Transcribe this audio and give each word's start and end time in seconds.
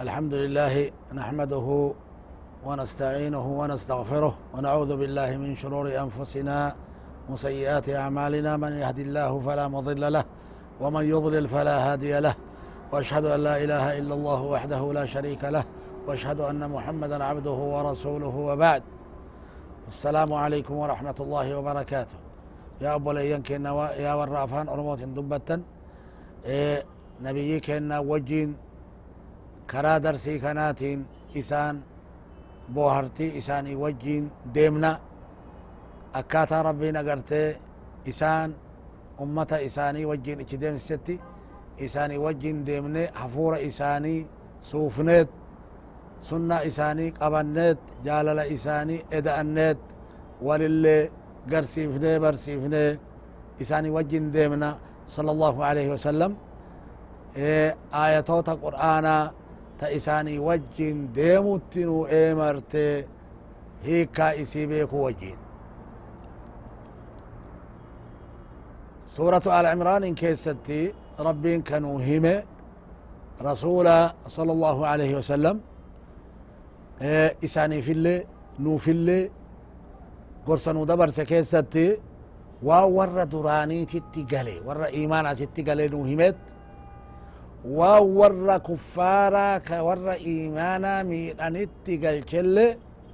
الحمد 0.00 0.34
لله 0.34 0.90
نحمده 1.14 1.94
ونستعينه 2.66 3.46
ونستغفره 3.60 4.34
ونعوذ 4.54 4.96
بالله 4.96 5.36
من 5.36 5.54
شرور 5.54 5.86
أنفسنا 6.04 6.74
وسيئات 7.30 7.88
أعمالنا. 7.88 8.56
من 8.56 8.72
يهد 8.72 8.98
الله 8.98 9.40
فلا 9.46 9.68
مضل 9.68 10.12
له 10.12 10.24
ومن 10.80 11.04
يضلل 11.14 11.48
فلا 11.48 11.92
هادي 11.92 12.20
له. 12.20 12.34
وأشهد 12.92 13.24
أن 13.24 13.40
لا 13.40 13.64
إله 13.64 13.98
إلا 13.98 14.14
الله 14.14 14.40
وحده 14.42 14.92
لا 14.92 15.04
شريك 15.06 15.44
له 15.44 15.64
وأشهد 16.06 16.40
أن 16.40 16.70
محمدا 16.70 17.24
عبده 17.24 17.58
ورسوله 17.74 18.36
وبعد. 18.48 18.82
السلام 19.88 20.32
عليكم 20.32 20.74
ورحمة 20.74 21.18
الله 21.20 21.56
وبركاته. 21.58 22.18
يا 22.80 22.94
أبو 22.94 23.12
ليان 23.12 23.42
كنا 23.42 23.70
يا 24.04 24.14
ورافان 24.14 24.68
ارموت 24.68 25.00
دبتا 25.00 25.62
إيه 26.46 26.84
nabiyyi 27.24 27.60
keenna 27.60 28.00
wajjiin 28.00 28.54
karaa 29.70 29.98
darsii 30.04 30.38
kanaatiin 30.44 31.00
isaan 31.40 31.76
boohartii 32.74 33.30
isaanii 33.40 33.76
wajjiin 33.82 34.30
deemna 34.54 34.90
akkaataa 36.20 36.62
rabbiin 36.68 36.96
agartee 37.02 37.48
isaan 38.12 38.54
ummata 39.24 39.56
isaanii 39.68 40.04
wajjiin 40.10 40.40
ichi 40.40 40.60
deemsisetti 40.60 41.20
isaanii 41.86 42.18
wajjiin 42.26 42.66
deemne 42.66 43.02
hafuura 43.20 43.58
isaanii 43.70 44.26
suufneet 44.62 45.28
sunna 46.28 46.60
isaanii 46.70 47.10
qabanneet 47.20 47.78
jaalala 48.04 48.42
isaanii 48.56 49.04
eda'anneet 49.18 49.78
walillee 50.46 51.10
garsiifnee 51.50 52.20
barsiifnee 52.20 52.98
isaanii 53.60 53.90
wajjiin 53.96 54.32
deemna 54.32 54.76
sala 55.06 55.30
allahu 55.32 55.62
alaihi 55.62 55.90
wasalam 55.90 56.32
ayatoota 57.92 58.56
qur'aanaa 58.64 59.22
تا 59.78 59.86
وجين 60.38 61.12
ديموتينو 61.12 62.06
ايمرتي 62.06 63.04
هيكا 63.84 64.42
اسي 64.42 64.66
بيكو 64.66 65.06
وجين 65.06 65.36
سورة 69.08 69.42
آل 69.60 69.66
عمران 69.66 70.04
إن 70.04 70.14
كيستي 70.14 70.92
ربين 71.20 71.54
إن 71.54 71.62
كانوا 71.62 71.96
هم 72.00 72.42
رسول 73.42 73.88
صلى 74.26 74.52
الله 74.52 74.86
عليه 74.86 75.16
وسلم 75.16 75.60
إساني 77.44 77.82
في 77.82 77.92
اللي 77.92 78.24
نو 78.60 78.76
في 78.76 78.90
اللي 78.90 79.30
قرصة 80.46 80.72
نو 80.72 80.84
دبر 80.84 81.08
سكيستي 81.10 81.98
وورى 82.62 83.24
دراني 83.26 83.84
تتقلي 83.84 84.60
ورى 84.66 84.86
إيمانا 84.86 85.34
تتقلي 85.34 85.88
نو 85.88 86.00
همت 86.04 86.36
waan 87.64 88.04
warra 88.18 88.56
kuffaaraa 88.68 89.60
ka 89.60 89.76
warra 89.88 90.14
imaanaa 90.18 91.04
miidhanitti 91.10 91.98
galchelle 92.04 92.66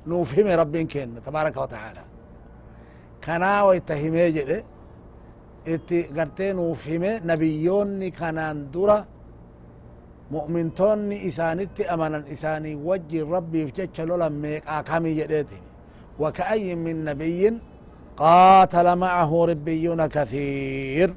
nuuf 0.06 0.28
hime 0.37 0.56
rabbiin 0.56 0.87
kenna 0.93 1.21
tabaaraka 1.27 1.60
watacaala 1.60 2.03
kanaa 3.25 3.65
wayta 3.69 3.94
himee 4.03 4.28
jedhe 4.37 4.59
itti 5.75 5.99
gartee 6.16 6.53
nuuf 6.53 6.81
hime 6.87 7.10
nabiyyoonni 7.31 8.10
kanaan 8.21 8.59
dura 8.72 8.99
mu'mintoonni 10.34 11.16
isaanitti 11.28 11.83
amanan 11.94 12.25
isaanii 12.34 12.77
wajjin 12.88 13.27
rabbiif 13.34 13.69
jecha 13.77 14.03
lolan 14.09 14.33
meeqaa 14.43 14.83
kamii 14.91 15.16
jedheeti 15.21 15.59
وكأي 16.22 16.75
من 16.75 17.04
نبي 17.04 17.43
قاتل 18.16 18.87
معه 19.04 19.31
ربيون 19.50 20.06
كثير 20.06 21.09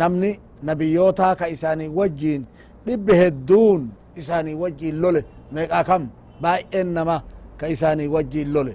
نمني 0.00 0.40
nabiyyoota 0.68 1.28
ka 1.40 1.46
isaanii 1.54 1.88
wajjiin 1.98 2.42
dhibbe 2.86 3.12
hedduun 3.22 3.82
isaanii 4.22 4.54
wajjiin 4.62 4.96
lole 5.02 5.20
meeqaa 5.54 5.84
kam 5.90 6.02
baay'een 6.42 6.88
nama 6.96 7.16
ka 7.60 7.66
isaanii 7.74 8.08
wajjiin 8.14 8.52
lole 8.54 8.72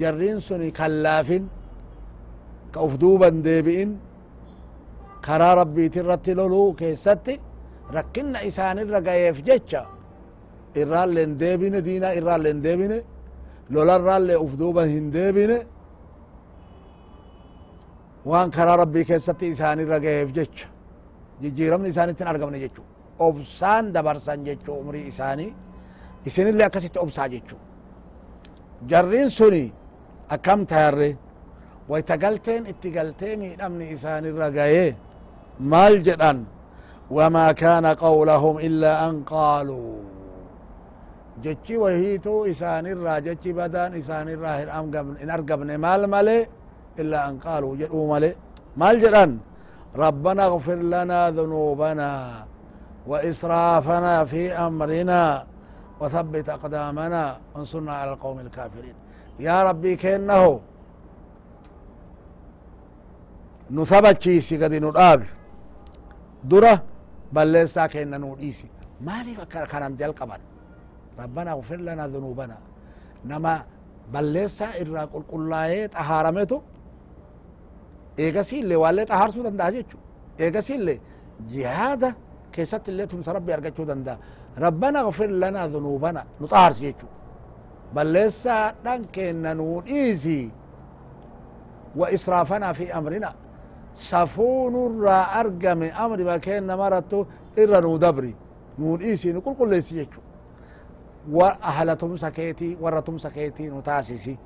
jarriin 0.00 0.40
suni 0.46 0.68
kan 0.78 0.92
laafin 1.04 1.44
ka 2.72 2.80
uf 2.86 2.94
duuban 3.02 3.36
deebi'in 3.46 3.90
karaa 5.26 5.54
rabbiiti 5.60 5.98
irratti 6.02 6.32
loluu 6.40 6.68
keessatti 6.80 7.34
rakkinna 7.96 8.38
isaanirra 8.50 9.00
gayeef 9.08 9.38
jecha 9.48 9.82
irraallee 10.80 11.24
hin 11.26 11.34
deebine 11.42 11.78
diinaa 11.86 12.12
irraallee 12.20 12.52
hin 12.54 12.62
deebine 12.66 12.98
lolarraallee 13.74 14.38
uf 14.44 14.52
duuban 14.60 14.88
hin 14.94 15.06
deebine 15.16 15.58
waan 18.30 18.50
jijjiiramni 21.42 21.88
isaanitti 21.94 22.22
hin 22.24 22.30
argamne 22.32 22.58
jechu 22.64 22.82
obsaan 23.18 23.92
dabarsan 23.94 24.44
jechu 24.48 24.72
umrii 24.82 25.06
isaanii 25.12 25.50
isinillee 26.26 26.66
akkasitti 26.66 26.98
obsaa 27.04 27.28
jechu 27.34 27.56
jarriin 28.90 29.30
suni 29.38 29.64
akkam 30.34 30.66
tayarre 30.66 31.10
wayta 31.90 32.16
galteen 32.24 32.66
itti 32.72 32.90
galtee 32.96 33.36
miidhamni 33.36 33.86
isaanirra 33.96 34.50
gayee 34.58 34.90
maal 35.58 35.96
jedhan 36.08 36.38
وما 37.16 37.52
كان 37.52 37.86
قولهم 37.86 38.58
إلا 38.58 38.92
أن 39.08 39.22
قالوا 39.34 39.92
جتشي 41.44 41.76
وهيتو 41.76 42.46
إسان 42.50 42.86
الرا 42.86 43.18
جتشي 43.18 43.52
بدان 43.52 43.94
إسان 44.00 44.28
الرا 44.28 44.52
إن 45.22 45.30
أرقبن 45.30 45.70
مال 45.84 46.02
مالي 46.04 46.46
إلا 47.00 47.28
أن 47.28 47.38
قالوا 47.38 47.76
جدوا 47.76 48.04
مالي 48.12 48.30
ربنا 49.96 50.46
اغفر 50.46 50.74
لنا 50.74 51.30
ذنوبنا 51.30 52.44
وإسرافنا 53.06 54.24
في 54.24 54.52
أمرنا 54.52 55.46
وثبت 56.00 56.48
أقدامنا 56.48 57.38
وانصرنا 57.54 57.92
على 57.92 58.12
القوم 58.12 58.38
الكافرين. 58.40 58.94
يا 59.40 59.64
ربي 59.64 59.96
كأنه 59.96 60.60
نثبت 63.70 64.22
شيسي 64.22 64.64
قد 64.64 64.74
نرآب 64.74 65.22
درة 66.44 66.82
بلسا 67.32 67.86
كأن 67.86 68.20
نوديسي 68.20 68.66
مالي 69.00 69.34
فكر 69.34 69.64
كان 69.66 69.96
جل 69.96 70.12
قبل 70.12 70.40
ربنا 71.18 71.50
اغفر 71.52 71.76
لنا 71.76 72.08
ذنوبنا. 72.08 72.58
نما 73.24 73.62
بلسا 74.12 74.68
إرى 74.80 75.00
قل 75.00 75.22
قل 75.28 75.88
طهارمته 78.16 78.22
eegasiillee 78.24 78.76
waallee 78.76 79.06
xahaarsuu 79.06 79.44
danda'a 79.44 79.70
jechu 79.72 79.96
eegasiillee 80.38 81.00
jihaada 81.52 82.14
keessatti 82.54 82.90
illee 82.90 83.06
tumsa 83.06 83.32
rabbi 83.32 83.52
argachuu 83.52 83.86
danda'a 83.86 84.16
rabbana 84.64 85.04
gfir 85.04 85.30
lanaa 85.30 85.68
dhunuubana 85.72 86.22
nu 86.40 86.46
xaharsi 86.48 86.82
jechu 86.86 87.06
balleessaadhan 87.94 89.00
keenna 89.12 89.54
nuu 89.54 89.82
dhiisi 89.86 90.50
wa 91.96 92.10
israafanaa 92.10 92.74
fi 92.74 92.90
amrina 92.92 93.32
safuu 93.94 94.70
nurraa 94.70 95.24
argame 95.40 95.90
amrima 96.04 96.38
keenna 96.38 96.76
marattu 96.76 97.26
irra 97.56 97.80
nuu 97.80 97.98
dabri 97.98 98.36
nuu 98.78 98.96
dhiisi 99.00 99.32
nu 99.32 99.40
qulqulleessi 99.46 99.94
jechu 99.94 100.20
wa 101.32 101.56
ahla 101.62 101.96
tumsa 101.96 102.30
keetii 102.30 102.76
warra 102.80 103.02
tumsa 103.02 103.30
keetii 103.30 103.66
nu 103.68 103.82
taasisi 103.82 104.38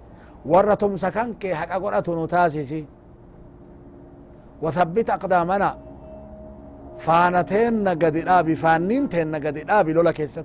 warra 0.47 0.77
tumsa 0.77 1.11
kan 1.11 1.35
kee 1.35 1.53
haqa 1.55 1.81
godhatu 1.81 2.15
nu 2.15 2.27
taasisi 2.29 2.87
وثبت 4.63 5.11
أقدامنا. 5.11 5.71
قد 8.03 8.17
دابي 8.29 8.57
فانين 8.57 9.09
تين 9.09 9.35
قد 9.45 9.59
دابي 9.59 9.93
لولا 9.93 10.13
كيست. 10.13 10.45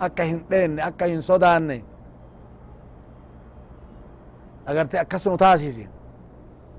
أكا 0.00 0.24
هندين 0.24 0.80
أكا 0.80 1.06
هنصدان 1.14 1.82
أقرت 4.68 4.94
أكسنو 4.94 5.36
تاسيسي. 5.36 5.88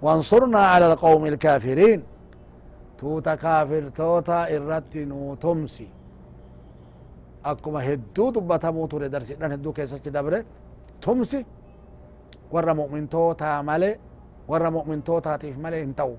وانصرنا 0.01 0.59
على 0.59 0.85
القوم 0.91 1.25
الكافرين. 1.25 2.03
توتا 2.97 3.35
كافر 3.35 3.83
توتا 3.89 4.55
إرتي 4.55 5.05
نو 5.05 5.35
تمسي. 5.35 5.87
أكما 7.45 7.93
هدو 7.93 8.29
دبتا 8.35 8.71
موتو 8.71 8.99
لدرسي 8.99 9.35
لن 9.41 9.51
هدو 9.51 9.71
كيسا 9.73 9.97
دبره 9.97 10.45
تمسي. 11.01 11.45
ورا 12.51 12.73
مؤمن 12.73 13.09
توتا 13.09 13.61
مالي 13.61 13.91
ورا 14.47 14.69
مؤمن 14.69 15.03
توتا 15.03 15.37
تيف 15.37 15.57
مالي 15.57 15.83
انتو. 15.83 16.11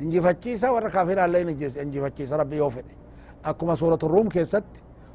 Injifachiisa 0.00 0.72
warra 0.72 0.90
kaafiraallee 0.90 1.42
injifachiisa 1.84 2.36
rabbi 2.36 2.56
yoo 2.56 2.70
fedhe 2.70 2.94
أكما 3.44 3.74
سورة 3.74 3.98
الروم 4.02 4.28
كيست. 4.28 4.64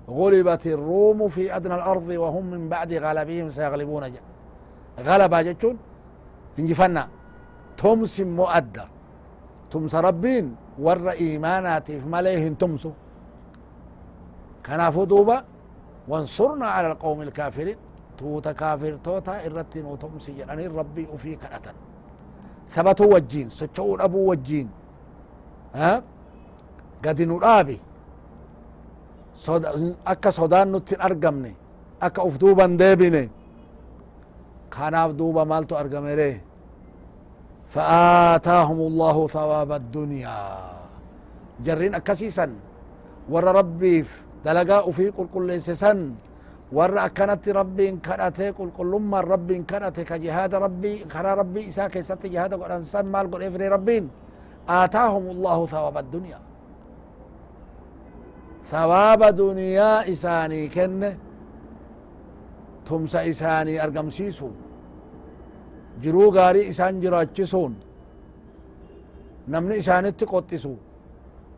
غلبت 0.09 0.67
الروم 0.67 1.27
في 1.27 1.55
أدنى 1.55 1.75
الأرض 1.75 2.09
وهم 2.09 2.45
من 2.45 2.69
بعد 2.69 2.93
غلبهم 2.93 3.51
سيغلبون 3.51 4.03
جا 4.13 4.21
غلبا 5.07 5.41
جتشون. 5.41 5.77
انجفنا 6.59 7.07
تمس 7.77 8.15
مؤدى. 8.21 8.85
تمس 9.71 9.95
ربين. 9.95 10.55
ور 10.79 11.09
إيماناتي 11.09 11.99
مليه 11.99 12.49
تمسو. 12.61 12.91
كنافو 14.65 15.03
دوبا. 15.03 15.37
وانصرنا 16.07 16.67
على 16.67 16.87
القوم 16.91 17.21
الكافرين. 17.21 17.77
توتا 18.17 18.51
كافر 18.51 18.97
توتا 19.03 19.45
إرتين 19.45 19.85
وتمسي 19.85 20.31
جناني 20.31 20.67
ربي 20.67 21.07
وفي 21.13 21.35
كأتا 21.35 21.73
ثبتوا 22.69 23.13
وجين 23.13 23.47
سچون 23.49 24.01
أبو 24.01 24.19
وجين. 24.31 24.67
ها؟ 25.75 26.01
قد 27.05 27.21
نرابي. 27.21 27.79
sodaan 29.35 30.71
nutti 30.71 30.95
hin 30.95 31.01
argamne 31.03 31.51
akka 31.99 32.23
uf 32.23 32.39
duuban 32.39 32.77
deebine 32.79 33.29
kanaaf 34.71 35.11
duuba 35.19 35.43
maaltu 35.45 35.75
argamere 35.75 36.41
فآتاهم 37.65 38.79
الله 38.89 39.17
ثواب 39.27 39.71
الدنيا. 39.71 40.39
جرين 41.65 41.95
أكسيسا 41.99 42.47
ور 43.29 43.43
ربي 43.43 44.05
دلقاء 44.45 44.85
في 44.91 45.09
قل 45.17 45.27
قل 45.33 45.61
سن. 45.61 45.99
أكنت 46.73 47.49
ربي 47.49 47.91
كرأتي 47.91 48.49
قل 48.49 48.69
قل 48.77 48.91
لما 48.91 49.21
ربي 49.21 49.57
كرأتي 49.69 50.03
كجهاد 50.03 50.55
ربي 50.55 51.05
خرا 51.09 51.33
ربي 51.33 51.67
إساء 51.67 51.87
كيست 51.87 52.25
جهاد 52.25 52.53
قل 52.53 52.71
أنسان 52.71 53.05
مال 53.05 53.31
قل 53.31 53.43
إفري 53.43 53.67
ربين 53.67 54.09
آتاهم 54.69 55.25
الله 55.29 55.65
ثواب 55.65 55.97
الدنيا 55.97 56.39
ثواب 58.71 59.21
دنيا 59.23 60.11
إساني 60.11 60.67
كن 60.67 61.01
تمس 62.85 63.15
إساني 63.15 63.83
أرقمسيسون 63.83 64.55
jiruu 66.03 66.31
gaarii 66.31 66.67
isaan 66.67 66.99
jiraachisuun 67.01 67.75
namni 69.47 69.77
isaanitti 69.81 70.25
qoxisu 70.25 70.73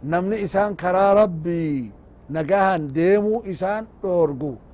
namni 0.04 0.38
isaan 0.46 0.76
karaa 0.82 1.14
rabbii 1.22 1.92
nagahan 2.30 2.86
deemuu 2.96 3.42
isaan 3.54 3.88
dhoorgu. 4.02 4.67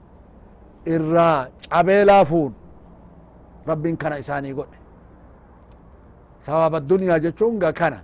irraa 0.94 1.48
cabee 1.70 2.04
laafuun 2.10 2.52
rabbiin 3.70 3.96
kana 3.96 4.18
isaanii 4.18 4.54
godhe 4.58 4.78
sawaaba 6.46 6.80
duniyaa 6.80 7.18
jechuun 7.26 7.58
ga 7.58 7.72
kana 7.72 7.98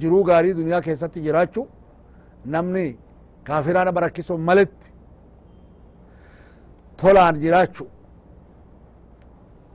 jiruu 0.00 0.24
gaarii 0.24 0.54
duniyaa 0.60 0.80
keessatti 0.86 1.20
jiraachu 1.26 1.62
namni 2.54 2.98
kaafiraana 3.44 3.92
barakkisuun 3.92 4.40
maletti 4.40 4.92
tolaan 6.96 7.40
jiraachu 7.40 7.86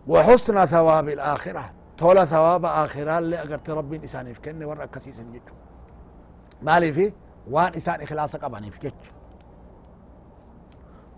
وحسن 0.07 0.65
ثواب 0.65 1.09
الآخرة 1.09 1.71
تولا 1.97 2.25
ثواب 2.25 2.65
آخرة 2.65 3.17
اللي 3.19 3.37
أقرت 3.39 3.69
ربي 3.69 3.95
إنسان 3.95 4.27
يفكني 4.27 4.65
ورا 4.65 4.85
كسيسا 4.85 5.23
جيتشو 5.33 5.55
مالي 6.61 6.93
في 6.93 7.13
وان 7.51 7.73
إنسان 7.73 8.01
إخلاص 8.01 8.35
قباني 8.35 8.71
في 8.71 8.91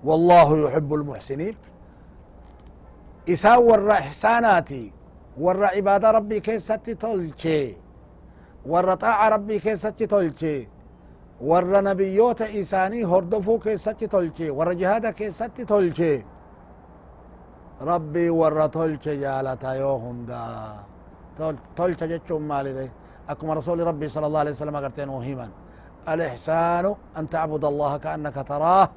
والله 0.05 0.49
يحب 0.65 0.95
المحسنين. 0.95 1.57
إسان 3.29 3.59
ورا 3.59 3.93
إحساناتي 3.93 4.93
ورا 5.39 5.67
عبادة 5.67 6.11
ربي 6.11 6.41
كيستي 6.41 6.95
تلشي 6.95 7.77
ورا 8.67 8.95
طاعة 8.95 9.29
ربي 9.29 9.59
كيستي 9.59 10.07
تلشي 10.07 10.69
ورا 11.41 11.81
نبيوت 11.81 12.43
إساني 12.43 13.05
هردفو 13.05 13.59
كيستي 13.59 14.07
تلشي 14.07 14.51
ورا 14.51 14.73
جهادة 14.73 15.11
كيستي 15.11 15.65
تلشي 15.65 16.25
ربي 17.83 18.31
ورا 18.31 18.67
تلش 18.67 19.09
جالتا 19.09 19.73
يو 19.81 19.97
هندا. 19.97 20.45
تلش 21.77 22.01
جتشم 22.05 22.43
مالي 22.49 22.91
أكما 23.31 23.55
رسول 23.55 23.79
ربي 23.91 24.09
صلى 24.09 24.27
الله 24.27 24.41
عليه 24.41 24.51
وسلم 24.51 24.77
قرتين 24.77 25.09
وهيما 25.09 25.49
الإحسان 26.09 26.95
أن 27.19 27.25
تعبد 27.31 27.65
الله 27.65 27.93
كأنك 27.97 28.37
تراه. 28.49 28.89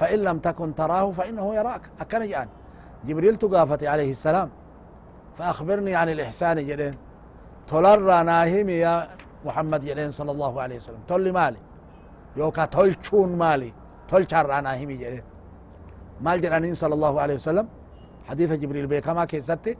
فإن 0.00 0.18
لم 0.28 0.38
تكن 0.46 0.68
تراه 0.80 1.06
فإنه 1.18 1.46
يراك. 1.58 1.82
أكن 2.02 2.22
جان. 2.32 2.48
جبريل 3.06 3.34
تقافتي 3.42 3.86
عليه 3.94 4.10
السلام. 4.16 4.48
فأخبرني 5.36 5.94
عن 6.00 6.08
الإحسان 6.14 6.56
جدين 6.68 6.94
تلر 7.70 8.08
ناهم 8.30 8.68
يا 8.84 8.94
محمد 9.46 9.80
جدين 9.88 10.10
صلى 10.18 10.30
الله 10.34 10.52
عليه 10.62 10.76
وسلم. 10.80 11.02
تل 11.10 11.26
مالي. 11.38 11.60
يوكا 12.40 12.64
تلشون 12.74 13.30
مالي. 13.42 13.70
تلشر 14.10 14.46
ناهم 14.66 14.90
جدين 15.02 15.24
مال 16.24 16.38
جدانين 16.44 16.74
صلى 16.82 16.94
الله 16.98 17.14
عليه 17.22 17.36
وسلم. 17.40 17.66
حديث 18.28 18.50
جبريل 18.62 18.86
بيكما 18.92 19.24
كيستي. 19.30 19.72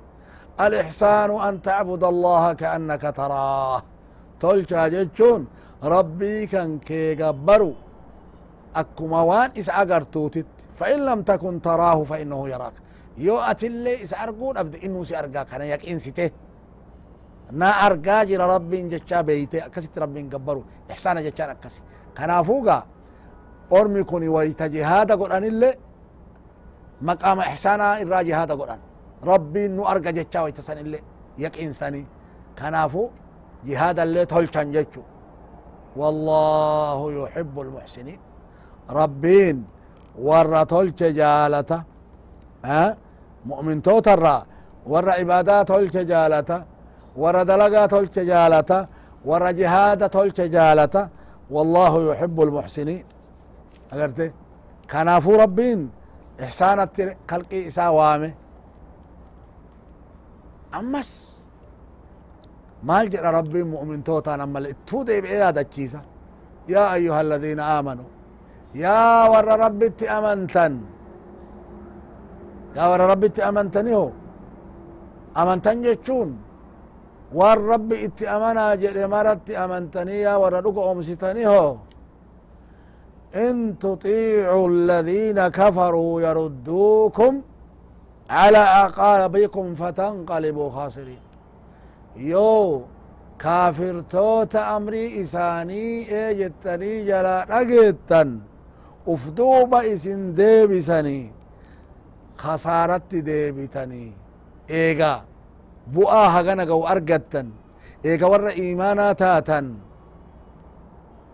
الإحسان 0.67 1.31
أن 1.49 1.55
تعبد 1.63 2.05
الله 2.13 2.45
كأنك 2.61 3.05
تراه. 3.21 3.83
تلشا 4.41 4.83
جتشون 4.95 5.41
ربي 5.95 6.47
كان 6.53 6.79
كي 6.89 7.15
قبرو 7.23 7.73
أكما 8.77 9.21
وان 9.21 9.51
إس 9.59 9.69
أقرتوتت 9.69 10.47
فإن 10.75 10.99
لم 11.07 11.23
تكن 11.23 11.63
تراه 11.63 12.03
فإنه 12.03 12.49
يراك. 12.49 12.73
يو 13.19 13.39
أتلي 13.39 14.03
إس 14.03 14.15
أرقون 14.15 14.57
أبدو 14.57 14.79
إنه 14.85 15.05
سي 15.05 15.19
أرقا 15.19 15.43
كان 15.43 15.61
يك 15.61 15.89
إنسته 15.89 16.31
نا 17.53 17.71
أرقا 17.87 18.25
جرى 18.25 18.55
ربي 18.55 18.89
جتشا 18.89 19.21
بيته 19.21 19.67
أكست 19.67 19.99
ربي 19.99 20.23
قبرو. 20.23 20.65
إحسان 20.91 21.25
جتشان 21.25 21.51
أكسي 21.51 21.83
كنافوغا 22.17 22.87
أرمي 23.73 24.03
كوني 24.03 24.29
ويتجهاد 24.29 25.13
قرآن 25.13 25.45
اللي 25.45 25.75
مقام 27.03 27.39
إحسانا 27.39 28.01
إرا 28.03 28.23
جهاد 28.23 28.53
قرآن 28.53 28.79
ربي 29.25 29.69
نو 29.69 29.85
أرقى 29.85 30.13
جتشا 30.13 30.41
ويتسن 30.41 30.79
اللي 30.79 31.01
يك 31.39 31.59
إنساني 31.59 32.07
كنافو 32.59 33.09
جهاد 33.65 34.01
اللي 34.01 34.27
تولشان 34.27 34.73
جتشو. 34.73 35.03
والله 35.97 37.23
يحب 37.23 37.61
المحسنين. 37.61 38.21
ربين 38.91 39.65
ورا 40.19 40.63
تولش 40.65 41.03
جالتا 41.03 41.85
ها؟ 42.65 42.97
مؤمن 43.47 43.83
توترا 43.83 44.37
ورا 44.87 45.13
عبادات 45.13 45.69
تولش 45.69 45.97
جالتا 45.97 46.65
ورا 47.17 47.43
دلقا 47.43 47.87
تولش 47.87 48.19
جالتا 48.19 48.79
ورا 49.25 49.51
جهاد 49.51 50.11
تولش 50.11 50.41
جالتا 50.41 51.09
والله 51.50 51.93
يحب 52.11 52.37
المحسنين. 52.43 53.05
أقرتي 53.93 54.33
كنافو 54.91 55.33
ربين 55.43 55.91
إحسانت 56.43 57.17
خلقي 57.31 57.67
إسا 57.67 57.88
وامه 57.88 58.35
أمس 60.79 61.11
مال 62.83 63.11
جرى 63.11 63.31
ربي 63.38 63.62
مؤمن 63.62 64.05
توتا 64.05 64.37
نما 64.37 64.59
الاتو 64.59 65.05
بإيادة 65.05 65.62
كيسا. 65.62 66.00
يا 66.69 66.95
أيها 66.95 67.21
الذين 67.21 67.61
آمنوا 67.61 68.05
يا 68.75 69.29
ور 69.29 69.49
ربي 69.65 69.87
اتي 69.87 70.11
أمنتن. 70.11 70.75
يا 72.77 72.85
ور 72.91 73.00
ربي 73.00 73.27
اتي 73.27 73.43
أمنتني 73.49 73.95
هو 73.95 74.11
أمنتن 75.37 75.83
جتشون. 75.83 76.31
ور 77.35 77.59
ربي 77.59 78.05
إتي 78.05 78.29
أمنا 78.29 78.75
جري 78.75 79.07
مرت 79.07 79.50
أمنتني 79.50 80.21
يا 80.21 80.35
ور 80.37 80.53
رقو 80.53 80.93
أمستني 80.93 81.47
هو 81.47 81.77
إن 83.35 83.79
تطيعوا 83.79 84.69
الذين 84.69 85.49
كفروا 85.49 86.21
يردوكم 86.21 87.43
على 88.31 88.59
أعقابكم 88.59 89.75
فتنقلبوا 89.75 90.71
خاسرين. 90.71 91.23
يو 92.17 92.83
كافر 93.39 94.00
توت 94.11 94.57
أمري 94.57 95.21
إساني 95.21 95.85
إيجتني 96.19 96.93
جلا 97.09 97.39
نجتن 99.07 99.12
أفدوب 99.12 99.75
إسن 99.75 100.35
ديبسني 100.35 101.33
خسارت 102.37 103.14
ديبتني 103.14 104.12
إيغا 104.71 105.25
بؤا 105.87 106.26
هغنا 106.35 106.64
قو 106.64 106.87
أرقتن 106.87 107.50
إيغا 108.04 108.26
ور 108.26 108.49
إيمانا 108.49 109.12
تاتن 109.12 109.75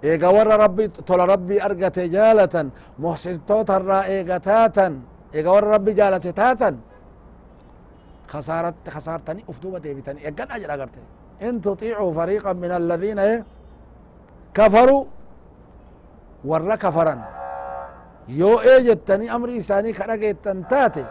إيغا 0.05 0.29
ور 0.29 0.47
ربي 0.47 0.89
طول 0.89 1.21
ربي 1.29 1.63
أرقت 1.65 1.99
جالة 1.99 2.71
محسن 2.99 3.47
توتر 3.47 3.91
إيغا 4.01 4.39
تاتن 4.39 5.01
إيغا 5.35 5.51
ور 5.51 5.65
ربي 5.65 5.93
جالة 5.93 6.19
تاتن 6.19 6.77
خسارت 8.29 8.75
خسارتني 8.95 9.45
أفدوبة 9.49 9.79
ديبتني 9.79 10.21
إيغان 10.27 10.51
أجر 10.51 10.71
أغرتي 10.75 11.01
إن 11.43 11.61
تطيعوا 11.61 12.13
فريقا 12.15 12.53
من 12.53 12.71
الذين 12.71 13.19
إيه 13.19 13.45
كفروا 14.55 15.05
ور 16.45 16.63
كفرا 18.29 18.39
يو 18.39 18.61
إيه 18.61 18.79
جتني 18.79 19.35
أمر 19.35 19.49
إساني 19.59 19.93
كرقيتن 19.93 20.69
تاتي 20.69 21.07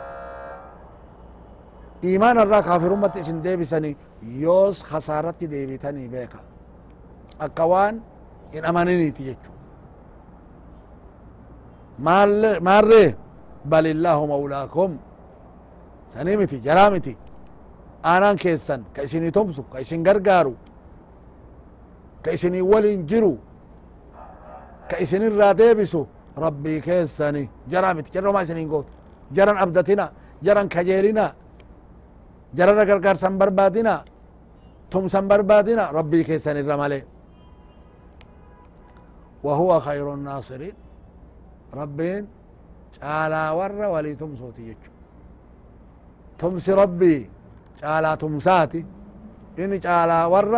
إيمان 2.03 2.37
الرا 2.37 2.59
كافر 2.61 2.93
أمة 2.93 3.11
إسن 3.17 3.41
ديبسني 3.41 3.97
يوس 4.23 4.83
خسارت 4.83 5.43
ديبتني 5.43 6.07
بيكا 6.07 6.39
أكوان 7.41 7.99
إن 8.55 8.65
أمانيني 8.65 9.11
تيجو 9.11 9.55
maarree 11.99 13.15
bal 13.65 13.85
illaahu 13.85 14.27
mawlaakum 14.27 14.97
sanii 16.13 16.37
miti 16.37 16.59
jaraa 16.59 16.89
miti 16.89 17.17
aanaan 18.03 18.37
keessan 18.37 18.83
ka 18.93 19.01
isinii 19.07 19.31
tomsu 19.31 19.63
ka 19.63 19.79
isin 19.79 20.03
gargaaru 20.03 20.55
ka 22.23 22.31
isinii 22.31 22.61
walin 22.61 23.07
jiru 23.07 23.39
ka 24.89 24.97
isinirraa 24.99 25.53
deebisu 25.53 26.07
ربي 26.37 26.79
كيساني 26.85 27.49
جرامت 27.71 28.07
جرو 28.13 28.31
ما 28.35 28.43
سنين 28.43 28.69
قوت. 28.71 28.87
جران 29.35 29.57
أبدتنا 29.57 30.05
جران 30.45 30.67
كجيرنا 30.67 31.27
جران 32.57 32.75
رقرقر 32.79 33.15
سنبر 33.15 33.49
بادنا. 33.49 33.95
تم 34.91 35.07
سنبر 35.07 35.41
بادنا. 35.41 35.91
ربي 35.91 36.23
كيساني 36.23 36.61
رمالي 36.61 37.01
وهو 39.43 39.79
خير 39.79 40.13
الناصرين. 40.13 40.75
ربين 41.73 42.23
شالا 42.95 43.51
ور 43.51 43.71
ولي 43.93 44.15
تم 44.15 44.35
صوتي 44.35 44.63
يجو. 44.69 44.91
تمسي 46.39 46.73
ربي 46.73 47.29
على 47.83 48.17
تمساتي 48.21 48.85
إني 49.59 49.81
شالا 49.81 50.25
ور 50.25 50.53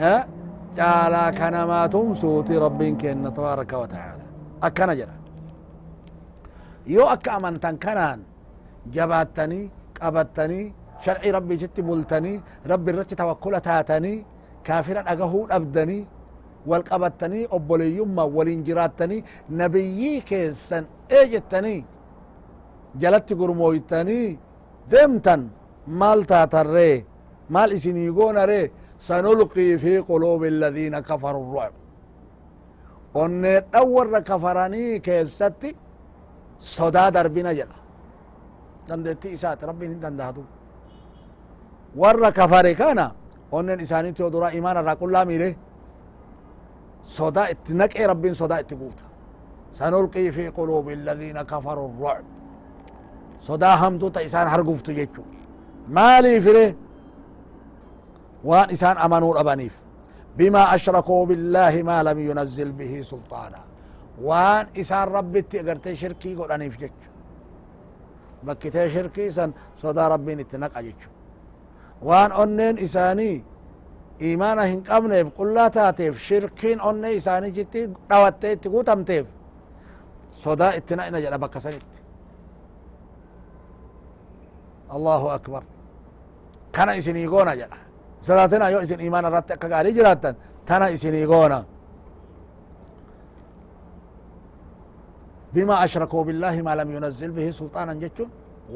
ها؟ 0.00 0.28
على 0.78 1.22
كنما 1.38 1.86
تم 1.86 2.14
صوتي. 2.14 2.58
ربين 2.58 2.96
كن 2.98 3.34
تبارك 3.34 3.72
وتعالى. 3.72 4.13
Akkana 4.66 4.94
jedha 5.00 5.16
yoo 6.94 7.08
akka 7.14 7.30
amantan 7.38 7.76
kanaan 7.84 8.20
jabaattanii 8.96 9.64
qabattanii 9.98 10.64
sharci 11.04 11.32
rabbiititti 11.36 11.82
bultanii 11.88 12.36
rabbi 12.72 12.90
irratti 12.92 13.14
tawakkula 13.20 13.60
taatanii 13.68 14.18
kaafira 14.66 15.02
dhagahuu 15.08 15.46
dhabdanii 15.52 16.02
wal 16.70 16.82
qabattanii 16.90 17.46
obboleeyyummaa 17.56 18.26
waliin 18.36 18.62
jiraattanii 18.68 19.24
nabiyyii 19.60 20.20
keessan 20.30 20.84
ee 21.18 21.24
jettanii 21.32 21.80
jalatti 23.02 23.34
gurmooytanii 23.40 24.38
deemtan 24.90 25.42
maal 26.00 26.20
taatarree 26.32 27.04
maal 27.54 27.70
isinii 27.76 28.10
goonaree 28.18 28.64
sanulqii 29.08 29.72
fi 29.82 29.92
quluubi 30.08 30.48
aladiina 30.54 31.02
kafaru 31.08 31.42
rucb 31.52 31.74
onneedhan 33.22 33.86
warra 33.94 34.20
kafaranii 34.30 35.00
keessatti 35.06 35.70
sodaa 36.58 37.10
darbina 37.14 37.52
jedha 37.58 37.78
dandeetti 38.88 39.28
isaati 39.36 39.66
rabbiin 39.70 39.90
hin 39.94 40.00
dandahatu 40.04 40.42
warra 42.02 42.30
kafare 42.38 42.74
kana 42.74 43.06
onnen 43.56 43.80
isaanitti 43.80 44.22
yoo 44.22 44.30
dura 44.34 44.48
imaan 44.58 44.76
irraa 44.80 44.96
qullaa 45.02 45.24
miile 45.30 45.48
sodaa 47.16 47.46
itti 47.54 47.72
naqee 47.80 48.06
rabbiin 48.12 48.34
sodaa 48.42 48.58
itti 48.64 48.76
guuta 48.82 49.04
sanulqii 49.78 50.28
fi 50.36 50.44
quluubi 50.56 50.92
aladiina 50.98 51.42
kafaru 51.52 51.84
rucb 52.00 52.24
sodaa 53.46 53.76
hamtuuta 53.82 54.20
isaan 54.28 54.48
harguftu 54.54 54.90
jechu 54.98 55.22
maaliifire 55.96 56.66
waan 58.48 58.68
isaan 58.76 58.96
amanuu 59.06 59.34
dhabaniif 59.38 59.74
بما 60.38 60.74
أشركوا 60.74 61.26
بالله 61.26 61.82
ما 61.82 62.02
لم 62.02 62.18
ينزل 62.18 62.72
به 62.72 63.02
سلطانا. 63.02 63.60
وان 64.22 64.66
إسان 64.80 65.08
ربي 65.08 65.42
تقرت 65.42 65.92
شركي 65.92 66.34
قول 66.36 66.52
أنا 66.52 66.64
يفجج. 66.64 66.90
بكت 68.42 68.86
شركي 68.86 69.30
سن 69.30 69.52
صدى 69.74 70.00
ربي 70.00 70.34
نتنق 70.34 70.74
وان 72.02 72.32
أنين 72.32 72.78
إساني 72.78 73.44
إيمانا 74.20 74.64
هنقمنا 74.72 75.22
بقول 75.22 75.54
لا 75.54 75.68
تاتيف. 75.68 76.22
شركين 76.22 76.80
أنين 76.80 77.16
إساني 77.16 77.50
جتي 77.50 77.92
قوتي 78.10 78.56
تقوتم 78.56 79.04
تيف. 79.04 79.26
صدى 80.32 80.68
اتنق 80.76 81.08
نجل 81.08 81.38
بك 81.38 81.58
سنت 81.58 81.82
الله 84.92 85.34
أكبر. 85.34 85.62
كان 86.72 86.88
إسني 86.88 87.22
يقول 87.22 87.48
irratti 89.28 89.52
akka 89.56 89.68
gaarii 89.72 89.94
jiraattan 89.98 90.34
tana 90.68 90.86
isinii 90.96 91.26
goona 91.32 91.58
bima 95.54 95.74
ashrakuu 95.84 96.24
billahi 96.28 96.60
maa 96.66 96.76
lam 96.80 96.88
yunazil 96.96 97.32
bihi 97.36 97.50
sulxaanan 97.60 97.96
jechuun 98.02 98.30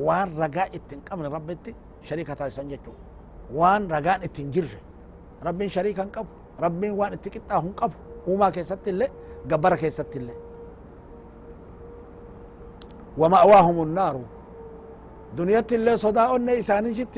waan 0.07 0.29
ragaa 0.43 0.67
ittin 0.77 1.01
qabne 1.09 1.29
rabbitti 1.37 1.71
shariika 2.09 2.33
taasisan 2.41 2.69
jechuu 2.73 2.95
waan 3.59 3.83
ragaan 3.95 4.21
ittin 4.27 4.47
jirre 4.55 4.79
rabbiin 5.47 5.71
shariika 5.77 6.03
hin 6.05 6.13
qabu 6.17 6.31
rabbiin 6.65 6.93
waan 7.01 7.13
itti 7.17 7.29
qixxaahu 7.35 7.63
hin 7.67 7.75
qabu 7.81 7.97
uumaa 8.31 8.51
keessatti 8.57 8.89
illee 8.93 9.11
gabbara 9.51 9.77
keessatti 9.85 10.19
illee 10.23 10.39
ومأواهم 13.21 13.83
النار 13.83 14.17
دنيت 15.39 15.73
اللي 15.73 15.97
صدا 16.05 16.37
أن 16.37 16.49
إساني 16.49 16.91
جت 16.99 17.17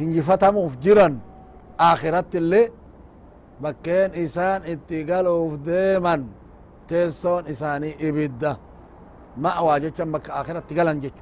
هنجفتموف 0.00 0.76
جرا 0.76 1.18
آخرت 1.80 2.36
اللي 2.36 2.70
بكين 3.60 4.10
إسان 4.24 4.62
اتقالوف 4.72 5.54
ديما 5.54 6.24
تيسون 6.88 7.46
إساني 7.46 8.08
إبدا 8.08 8.56
مأوى 9.36 9.80
جتشا 9.80 10.04
بك 10.04 10.30
آخرت 10.30 10.70
تقالن 10.70 11.00
جتش 11.00 11.20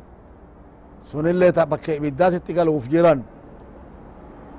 سن 1.06 1.26
اللي 1.26 1.52
بك 1.52 1.90
إبدات 1.90 2.32
اتقالوف 2.32 2.88
جرا 2.88 3.22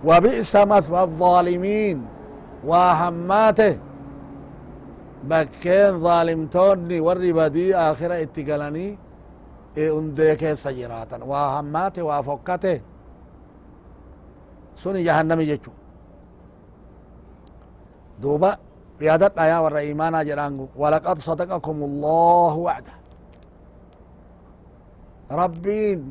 وبئس 0.04 0.56
مثوى 0.56 1.04
الظالمين 1.04 2.06
وهماته 2.66 3.78
bakkeen 5.30 5.94
zaalimtoonni 6.06 6.98
warri 7.02 7.32
badii 7.34 7.74
aakhira 7.84 8.16
itti 8.26 8.44
galanii 8.50 8.98
undee 9.98 10.36
keessa 10.42 10.70
jiraatan 10.80 11.22
waa 11.32 11.48
hammaate 11.56 12.02
waa 12.10 12.22
fokkate 12.28 12.74
suni 14.76 15.04
jahannami 15.08 15.46
jechu 15.46 15.72
duuba 18.22 18.58
yaadadha 19.08 19.44
yaa 19.52 19.62
warra 19.66 19.82
imaanaa 19.94 20.24
jedhaan 20.30 20.56
walaqad 20.82 21.18
sadaqakum 21.28 21.78
allahu 21.90 22.60
wacda 22.68 22.94
rabbiin 25.42 26.02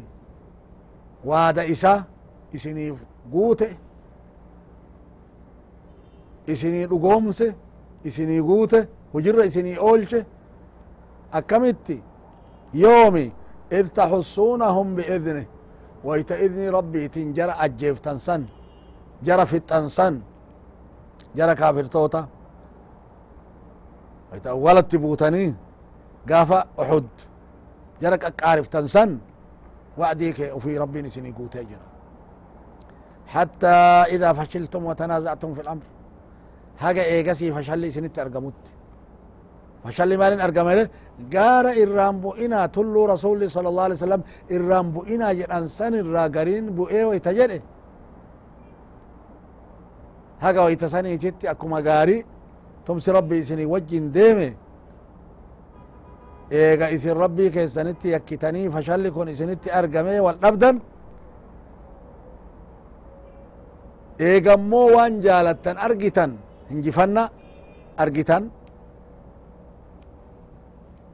waada 1.25 1.63
isa 1.75 1.93
isiniif 2.57 2.99
guute 3.33 3.69
isinii 6.47 6.87
dhugoomse 6.91 7.55
isinii 8.05 8.41
guute 8.43 8.89
hujirra 9.13 9.45
isinii 9.51 9.79
oolche 9.79 10.21
akkamitti 11.33 11.97
yoomi 12.75 13.33
id 13.79 13.87
taxusuunahum 13.97 14.89
biidnih 14.97 15.47
ويت 16.05 16.33
إذن 16.33 16.69
ربي 16.69 17.09
تنجر 17.09 17.51
أجيف 17.65 17.99
تنسن 17.99 18.45
جرى 19.23 19.47
في 19.47 19.57
التنسن 19.57 20.21
جرى 21.37 21.55
كافر 21.55 21.85
توتا. 21.85 22.29
ويت 24.33 24.47
أولت 24.47 24.93
تبوتني 24.93 25.55
قافة 26.31 26.65
أحد 26.81 27.07
جرك 28.03 28.25
أكارف 28.25 28.67
تنسن 28.69 29.19
وعديك 29.99 30.39
وفي 30.55 30.79
ربي 30.79 31.03
نسيني 31.03 31.33
قوت 31.33 31.57
جرى. 31.57 31.87
حتى 33.27 33.67
إذا 34.15 34.33
فشلتم 34.33 34.85
وتنازعتم 34.85 35.55
في 35.55 35.61
الأمر 35.61 35.83
هاجا 36.79 37.05
إيجاسي 37.05 37.53
فشل 37.53 37.93
سنة 37.93 38.11
أرقمت 38.19 38.53
fashalli 39.85 40.17
maalin 40.21 40.41
argamane 40.47 40.85
gaara 41.35 41.71
irraan 41.83 42.17
bu'inaa 42.25 42.67
tulluu 42.77 43.05
rasuli 43.15 43.47
sala 43.55 43.69
allah 43.73 43.85
alai 43.89 43.97
wasalam 44.01 44.23
irraan 44.57 44.87
bu'inaa 44.97 45.33
jedhan 45.41 45.65
san 45.79 45.93
irraa 46.03 46.29
gariin 46.37 46.67
bu'ee 46.79 47.03
wayta 47.11 47.31
jedhe 47.39 47.59
haga 50.45 50.61
wayta 50.67 50.87
saniititti 50.95 51.45
akkuma 51.53 51.79
gaarii 51.89 52.21
tumsi 52.87 53.09
rabbi 53.19 53.37
isinii 53.43 53.69
wajjin 53.75 54.05
deeme 54.17 54.49
eega 56.63 56.87
isin 56.97 57.15
rabbii 57.25 57.51
keessanitti 57.57 58.09
yakkitanii 58.15 58.67
fashalli 58.75 59.09
kun 59.17 59.29
isinitti 59.35 59.69
argame 59.81 60.15
wal 60.27 60.39
dhabdan 60.45 60.77
eegammoo 64.29 64.87
waan 64.97 65.15
jaalattan 65.25 65.77
argitan 65.87 66.31
hinjifanna 66.71 67.23
argitan 68.05 68.43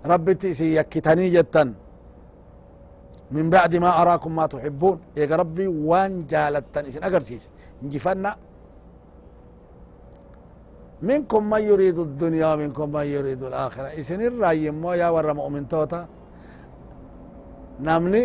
ربتي 0.06 0.54
سي 0.54 0.76
يكتني 0.76 1.30
جتن. 1.30 1.74
من 3.30 3.50
بعد 3.50 3.76
ما 3.76 3.90
أراكم 4.02 4.36
ما 4.36 4.46
تحبون. 4.46 4.98
يا 5.16 5.36
ربي 5.36 5.66
وان 5.66 6.26
جالتن. 6.26 6.84
إسن 6.86 7.02
أقر 7.04 7.20
سيس. 7.20 7.48
جفنا 7.82 8.36
منكم 11.02 11.42
من 11.50 11.62
يريد 11.70 11.98
الدنيا 11.98 12.56
منكم 12.56 12.92
من 12.92 13.06
يريد 13.16 13.42
الآخرة. 13.42 13.88
إسن 14.00 14.20
الرأي 14.20 14.70
مو 14.70 14.92
يا 14.92 15.08
ورم 15.14 15.36
مؤمن 15.36 15.68
توتا. 15.68 16.00
نمني 17.80 18.22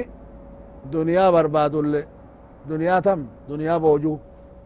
دنيا 0.92 1.30
برباد 1.30 1.76
اللي 1.76 2.02
دنيا 2.72 3.00
تم. 3.00 3.20
دنيا 3.50 3.78
بوجو. 3.78 4.18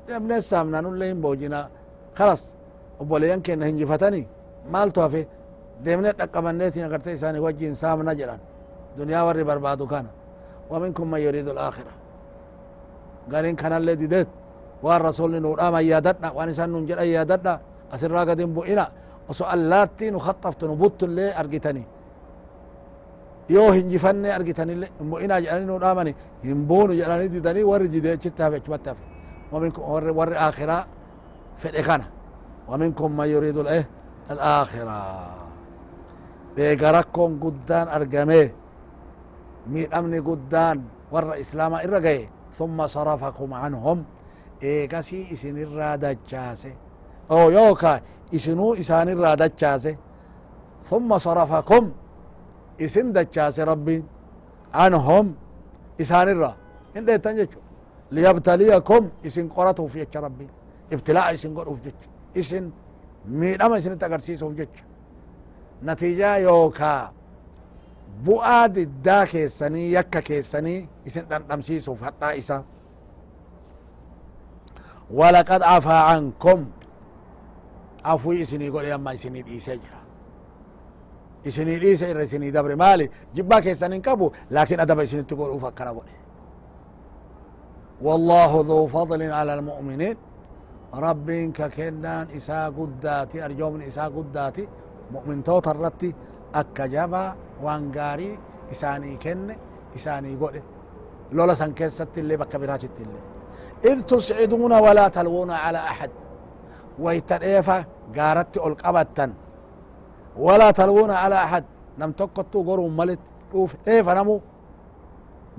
تم 0.08 0.24
نسامنا 0.32 0.82
نلهم 0.82 1.22
بوجنا 1.22 1.70
خلاص. 2.18 2.42
وبولي 3.00 3.30
ينكي 3.30 3.56
نهن 3.56 3.75
جفتني 3.75 4.22
مال 4.72 4.92
توافي. 4.92 5.25
Deemne 5.86 6.12
dhaqqabanneetiin 6.19 6.86
agartee 6.86 7.13
isaanii 7.17 7.41
wajjiin 7.45 7.75
saamna 7.75 8.13
jedhan 8.19 8.39
duniyaa 8.98 9.25
warri 9.27 9.43
barbaadu 9.43 9.88
kana 9.88 10.09
ومنكم 10.74 11.05
من 11.12 11.19
يريد 11.27 11.48
الآخرة 11.50 11.91
قالين 13.33 13.55
كان 13.55 13.74
اللي 13.74 13.95
ديدت 13.95 14.27
وان 14.86 15.01
رسول 15.01 15.41
نور 15.41 15.57
آما 15.67 15.81
يادتنا 15.81 16.29
وان 16.38 16.48
إنسان 16.48 16.69
ننجل 16.74 17.00
يادتنا 17.00 17.53
أسر 17.93 18.12
راقد 18.12 18.41
بؤنا 18.41 18.86
وسؤالاتي 19.29 20.12
نخطفت 20.15 20.62
نبط 20.69 21.00
اللي 21.03 21.25
أرقتني 21.39 21.83
yoo 23.50 23.71
hinjifanne 23.74 24.29
argitanille 24.38 24.88
immo'inaa 25.01 25.39
jedhani 25.41 25.65
nu 25.65 25.79
dhaamani 25.83 26.12
hin 26.43 26.59
boonu 26.69 26.93
jedhani 27.00 27.25
didanii 27.33 27.63
warri 27.71 27.88
jide 27.93 28.09
achitti 28.12 28.41
hafe 28.43 28.55
achumatti 28.62 28.89
hafe 28.89 30.12
warri 30.19 30.36
akhiraa 30.48 30.83
fedhe 31.62 31.81
kana 31.83 32.05
ومنكم 32.69 33.17
من 33.17 33.27
يريد 33.27 33.57
الايه 33.57 33.86
الاخره 34.31 35.00
ديغا 36.60 36.89
ركون 36.98 37.32
قدان 37.44 37.86
أرقامي 37.96 38.44
مير 39.74 39.88
أمني 39.98 40.20
قدان 40.30 40.78
ور 41.13 41.25
إسلاما 41.44 41.78
إرقاي 41.86 42.20
ثم 42.58 42.78
صرفكم 42.96 43.50
عنهم 43.63 43.98
إيه 44.63 45.01
سي 45.08 45.20
إسن 45.34 45.58
الرادة 45.66 46.18
جاسي 46.30 46.74
أو 47.32 47.50
يوكا 47.58 47.94
إسنو 48.36 48.68
إسان 48.82 49.08
الرادة 49.16 49.51
جاسي 49.62 49.94
ثم 50.89 51.10
صرفكم 51.25 51.84
إسن 52.86 53.08
دجاسي 53.16 53.63
ربي 53.72 53.98
عنهم 54.82 55.25
إسان 56.01 56.28
الرا 56.34 56.51
إن 56.98 57.06
ديتا 57.08 57.48
ليبتليكم 58.16 59.01
إسن 59.28 59.46
قرطوا 59.56 59.88
في 59.94 60.08
ربي 60.25 60.48
ابتلاء 60.94 61.25
إسن 61.34 61.51
قرطوا 61.58 61.75
في 61.75 61.82
جج 61.86 62.01
إسن 62.39 62.63
مير 63.39 63.58
أما 63.66 63.78
إسن 63.78 63.98
تقرسيسوا 63.98 64.50
في 64.50 64.56
جج 64.56 64.75
natiijaa 65.81 66.38
yookaa 66.38 67.12
bu'aa 68.25 68.67
diddaa 68.75 69.25
keessanii 69.31 69.91
yakka 69.93 70.21
keessanii 70.21 70.79
isin 71.05 71.25
dhandhamsiisuuf 71.29 72.01
hadhaa 72.07 72.33
isa 72.41 72.57
walaqad 75.19 75.62
afaa 75.75 76.01
cankum 76.09 76.65
afwii 78.03 78.41
isinii 78.41 78.69
godhe 78.75 78.93
amma 78.93 79.13
isinii 79.13 79.43
dhiisee 79.48 79.77
jira 79.83 80.00
isinii 81.51 81.77
dhiise 81.83 82.09
irra 82.12 82.24
isinii 82.24 82.51
dabre 82.51 82.75
maali 82.75 83.09
jibbaa 83.36 83.62
keessan 83.62 83.93
hin 83.93 84.01
qabu 84.01 84.31
laakin 84.50 84.79
adaba 84.86 85.03
isinitti 85.03 85.36
godhuuf 85.36 85.63
akkana 85.71 85.93
godhe 86.00 86.15
والله 88.07 88.51
ذو 88.69 88.88
فضل 88.88 89.21
على 89.31 89.53
المؤمنين 89.53 90.17
ربين 90.93 91.51
ككنان 91.51 92.27
إسا 92.38 92.59
قداتي 92.77 93.45
أرجو 93.45 93.69
من 93.69 93.81
إسا 93.81 94.05
قداتي 94.15 94.67
مؤمن 95.13 95.44
توتا 95.44 95.72
الرتي 95.72 96.13
أكا 96.56 96.86
جبا 96.86 97.36
وانقاري 97.63 98.39
إساني 98.72 99.16
كن 99.24 99.56
إساني 99.96 100.36
قد 100.42 100.63
لولا 101.32 101.54
سن 101.54 101.72
كيست 101.74 102.18
اللي 102.18 102.38
بكا 102.38 102.58
براجت 102.58 102.96
اللي 103.04 103.22
إذ 103.86 104.01
تسعدون 104.12 104.74
ولا 104.86 105.08
تلوون 105.08 105.51
على 105.51 105.78
أحد 105.78 106.12
ويترئيفا 107.00 107.86
قارت 108.18 108.58
القبتا 108.58 109.34
ولا 110.38 110.72
تلوون 110.72 111.12
على 111.12 111.36
أحد 111.36 111.63
نم 112.00 112.12
تقطو 112.12 112.60
قروا 112.68 112.89
ملت 112.89 113.20
اوف 113.54 113.75
إيه 113.88 114.01
فنمو 114.01 114.42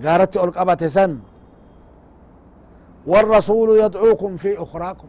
قارت 0.04 0.36
القبت 0.36 0.84
سن 0.84 1.18
والرسول 3.06 3.68
يدعوكم 3.84 4.36
في 4.36 4.62
أخراكم 4.62 5.08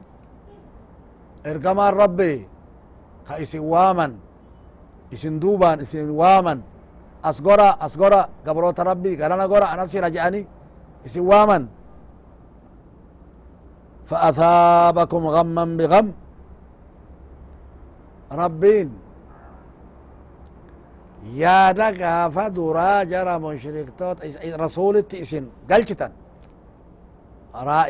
ارقما 1.45 1.89
ربي 1.89 2.47
كايسن 3.27 3.59
واما 3.59 4.07
اسن 5.13 5.33
دوبان 5.43 5.77
اسن 5.83 6.09
واما 6.21 6.55
أسقرا 7.29 7.69
أسقرا 7.85 8.21
قبروت 8.47 8.79
ربي 8.89 9.11
قالنا 9.19 9.45
قرا 9.51 9.67
أنا 9.73 9.85
سير 9.91 10.05
جاني 10.15 10.41
اسن 11.05 11.21
واما 11.29 11.59
فأثابكم 14.09 15.23
غما 15.35 15.65
بغم 15.79 16.07
ربين 18.41 18.89
yaada 21.41 21.91
gaafa 22.01 22.49
duraa 22.49 23.05
jara 23.11 23.33
mushriktoota 23.39 24.25
rasuulitti 24.63 25.15
isin 25.23 25.45
galchitan 25.69 26.11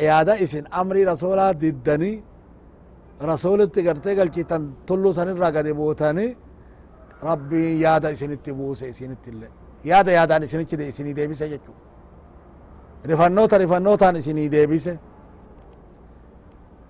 yaada 0.07 0.34
isin 0.45 0.65
amrii 0.79 1.05
rasuulaa 1.12 1.51
diddanii 1.62 2.15
rasuulitti 3.31 3.84
gartee 3.88 4.15
galchitan 4.19 4.63
tullu 4.88 5.10
sanirraa 5.17 5.51
gadi 5.57 5.71
buutanii 5.79 6.36
rabbiin 7.23 7.81
yaada 7.81 8.10
isinitti 8.10 8.53
buuse 8.53 8.89
isinitti 8.89 9.29
illee 9.29 9.49
yaada 9.84 10.12
yaadaan 10.12 10.43
isinichi 10.43 10.75
isinii 10.88 11.15
deebise 11.15 11.49
jechu 11.49 11.71
rifannoota 13.05 13.57
rifannootaan 13.57 14.15
isinii 14.15 14.49
deebise 14.51 14.99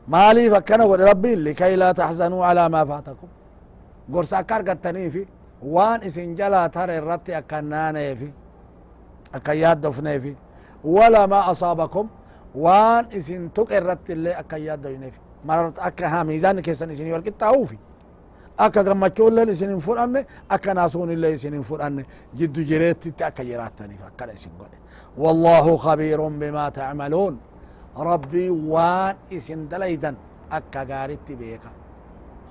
maaliif 0.08 0.54
akkana 0.54 0.86
godhe 0.88 1.06
rabbiin 1.06 1.44
likay 1.44 1.78
laa 1.78 1.94
taxzanuu 1.94 2.44
alaa 2.44 2.70
maa 2.70 2.86
faatakum 2.86 3.30
gorsa 4.12 4.38
akka 4.38 4.56
argattaniifi 4.56 5.28
waan 5.76 6.04
isin 6.04 6.36
jalaa 6.38 6.70
tare 6.70 6.96
irratti 6.98 7.36
akka 7.36 7.62
naaneefi 7.62 8.34
akka 9.34 9.54
yaaddofneefi 9.54 10.38
wala 10.84 11.28
ma 11.28 11.40
asaabakum 11.52 12.10
waan 12.56 13.06
isin 13.12 13.50
tuqe 13.56 13.78
irratti 13.78 14.12
illee 14.14 14.36
akka 14.42 14.58
yaaddoyneefi 14.58 15.20
marat 15.46 15.78
akka 15.80 16.10
ha 16.10 16.24
miizaanni 16.24 16.62
keessan 16.62 16.92
isinii 16.92 17.12
wal 17.12 17.24
qixxaa'uufi 17.28 17.78
akka 18.66 18.82
gammachuulleen 18.88 19.50
isin 19.54 19.70
hin 19.74 19.82
fudhanne 19.88 20.22
akka 20.56 20.74
naasuun 20.80 21.10
illee 21.16 21.34
isin 21.38 21.54
hin 21.58 21.64
fudhanne 21.70 22.04
jiddu 22.40 22.62
jireettitti 22.70 23.24
akka 23.30 23.44
jiraattaniif 23.50 24.02
akkana 24.10 24.34
isin 24.40 24.54
godhe 24.60 24.78
wallahu 25.24 25.78
khabiirun 25.86 26.34
bimaa 26.42 26.70
tacmaluun 26.78 27.36
rabbii 28.10 28.50
waan 28.74 29.16
isin 29.38 29.62
dalaydan 29.72 30.16
akka 30.58 30.82
gaaritti 30.92 31.34
beeka 31.42 31.70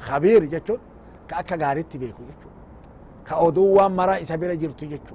khabiir 0.06 0.42
jechuun 0.52 0.80
ka 1.28 1.34
akka 1.42 1.56
gaaritti 1.62 1.96
beeku 2.02 2.22
jechuudha 2.30 2.60
ka 3.28 3.34
oduu 3.46 3.68
waan 3.76 3.92
mara 3.98 4.14
isa 4.24 4.36
bira 4.42 4.54
jirtu 4.62 4.84
jechu 4.92 5.14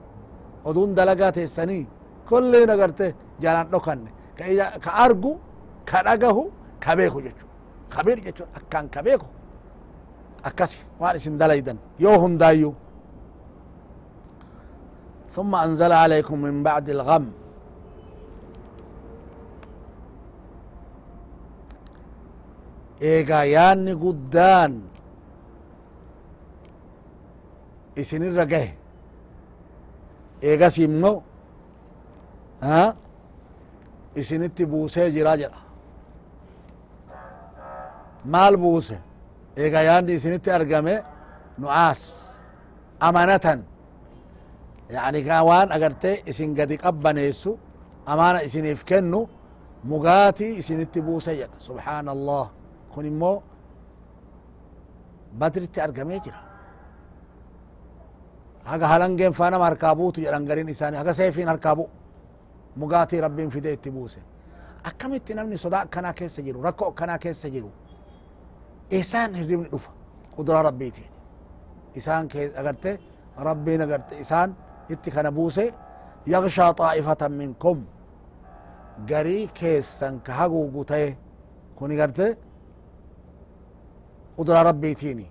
oduun 0.69 0.95
dalagaa 0.97 1.31
teessanii 1.37 1.83
kolleen 2.29 2.69
agarte 2.75 3.05
jalan 3.43 3.67
dhokanne 3.73 4.09
ka 4.83 4.91
argu 5.05 5.33
ka 5.89 5.97
dhagahu 6.07 6.43
ka 6.83 6.91
beeku 6.99 7.19
jechu 7.25 7.45
kabiir 7.93 8.19
jechuun 8.25 8.49
akkaan 8.59 8.87
ka 8.95 9.01
beeku 9.07 9.27
أكاس 10.45 10.71
وأنا 10.99 11.15
اسم 11.15 11.37
يو 11.37 11.77
يوهم 11.99 12.37
دايو. 12.37 12.73
ثم 15.35 15.55
أنزل 15.55 15.91
عليكم 15.91 16.37
من 16.41 16.63
بعد 16.63 16.89
الغم. 16.89 17.31
إيجا 23.01 23.43
ياني 23.43 23.93
قدان. 23.93 24.81
إسن 27.97 28.23
الرجاه 28.23 28.69
إيجا 30.43 30.69
سيمنو. 30.69 31.21
ها؟ 32.63 32.95
إسن 34.17 34.43
التبوسة 34.43 35.07
جراجرة. 35.07 35.59
مال 38.25 38.57
بوسة. 38.57 38.99
Eega 39.61 39.79
yaanni 39.89 40.11
isinitti 40.19 40.49
argame 40.57 40.95
nu'aas 41.61 42.01
amanatan 43.07 43.59
yani 44.95 45.19
waan 45.49 45.69
agarte 45.77 46.11
isin 46.31 46.49
gadi 46.57 46.75
qabbaneessu 46.77 47.51
amaana 48.11 48.39
isiniif 48.47 48.83
kennu 48.89 49.19
mugaatii 49.91 50.51
isinitti 50.61 50.99
buuse 51.07 51.31
jedha 51.39 51.57
subxaana 51.67 52.11
allah 52.17 52.45
kun 52.93 53.05
immoo 53.11 53.37
badritti 55.39 55.79
argamee 55.85 56.19
jira 56.25 56.39
haga 58.71 58.87
halangeen 58.87 59.33
faa 59.33 59.49
nama 59.51 59.65
harkaa 59.69 59.95
buutu 59.95 60.21
jedhan 60.25 60.45
garin 60.49 60.69
isaanii 60.69 60.97
haga 61.01 61.13
seefiin 61.13 61.47
harkaa 61.47 61.75
bu 61.79 61.85
mugaatii 62.81 63.21
rabbiin 63.25 63.49
fide 63.55 63.73
itti 63.73 63.91
buuse 63.91 64.19
akkamitti 64.89 65.33
namni 65.33 65.57
sodaa 65.57 65.81
akkanaa 65.85 66.13
keessa 66.19 66.41
jiru 66.41 66.61
rakko 66.67 66.83
akkanaa 66.91 67.17
keessa 67.17 67.49
jiru 67.55 67.71
إسان 68.93 69.35
هرم 69.35 69.67
نوفا 69.71 69.91
قدرة 70.37 70.61
ربيتين 70.61 71.09
إسان 71.97 72.27
كي 72.27 72.59
أغرت 72.59 72.99
ربي 73.37 73.77
نغرت 73.77 74.13
إسان 74.13 74.53
يتك 74.89 75.17
نبوسه 75.17 75.73
يغشى 76.27 76.73
طائفة 76.73 77.27
منكم. 77.27 77.83
قري 79.09 79.47
كيس 79.47 79.85
سنكهاقو 79.99 80.69
قوتي 80.73 81.15
كوني 81.79 82.01
غرت 82.01 82.37
قدرة 84.37 84.61
ربيتيني 84.61 85.27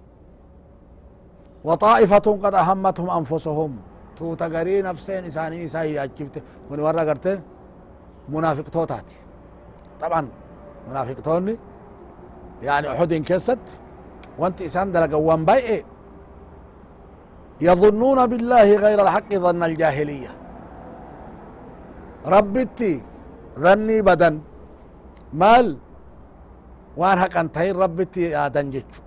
وطائفة 1.64 2.26
قد 2.42 2.54
أهمتهم 2.54 3.10
أنفسهم. 3.10 3.78
توتا 4.16 4.44
قري 4.44 4.82
نفسين 4.82 5.24
إساني 5.24 5.64
إساني 5.64 5.92
يأكفت 5.92 6.42
كوني 6.68 6.82
ورا 6.82 7.02
غرت 7.02 7.42
منافق 8.28 8.62
توتاتي 8.62 9.16
طبعا 10.00 10.28
منافق 10.88 11.20
توني. 11.20 11.58
يعني 12.62 12.92
أحد 12.92 13.12
انكست. 13.12 13.58
وأنت 14.38 14.62
إسان 14.62 14.92
دلقا 14.92 15.16
وان 15.16 15.44
بايئ 15.44 15.84
يظنون 17.60 18.26
بالله 18.26 18.76
غير 18.76 18.98
الحق 19.02 19.30
ظن 19.34 19.62
الجاهلية. 19.62 20.32
ربتي 22.26 23.02
ظني 23.58 24.02
بدن. 24.02 24.40
مال 25.32 25.76
وان 26.96 27.18
حق 27.18 27.36
انتهين 27.38 27.76
ربتي 27.76 28.36
آدن 28.36 28.70
جتشو 28.70 29.02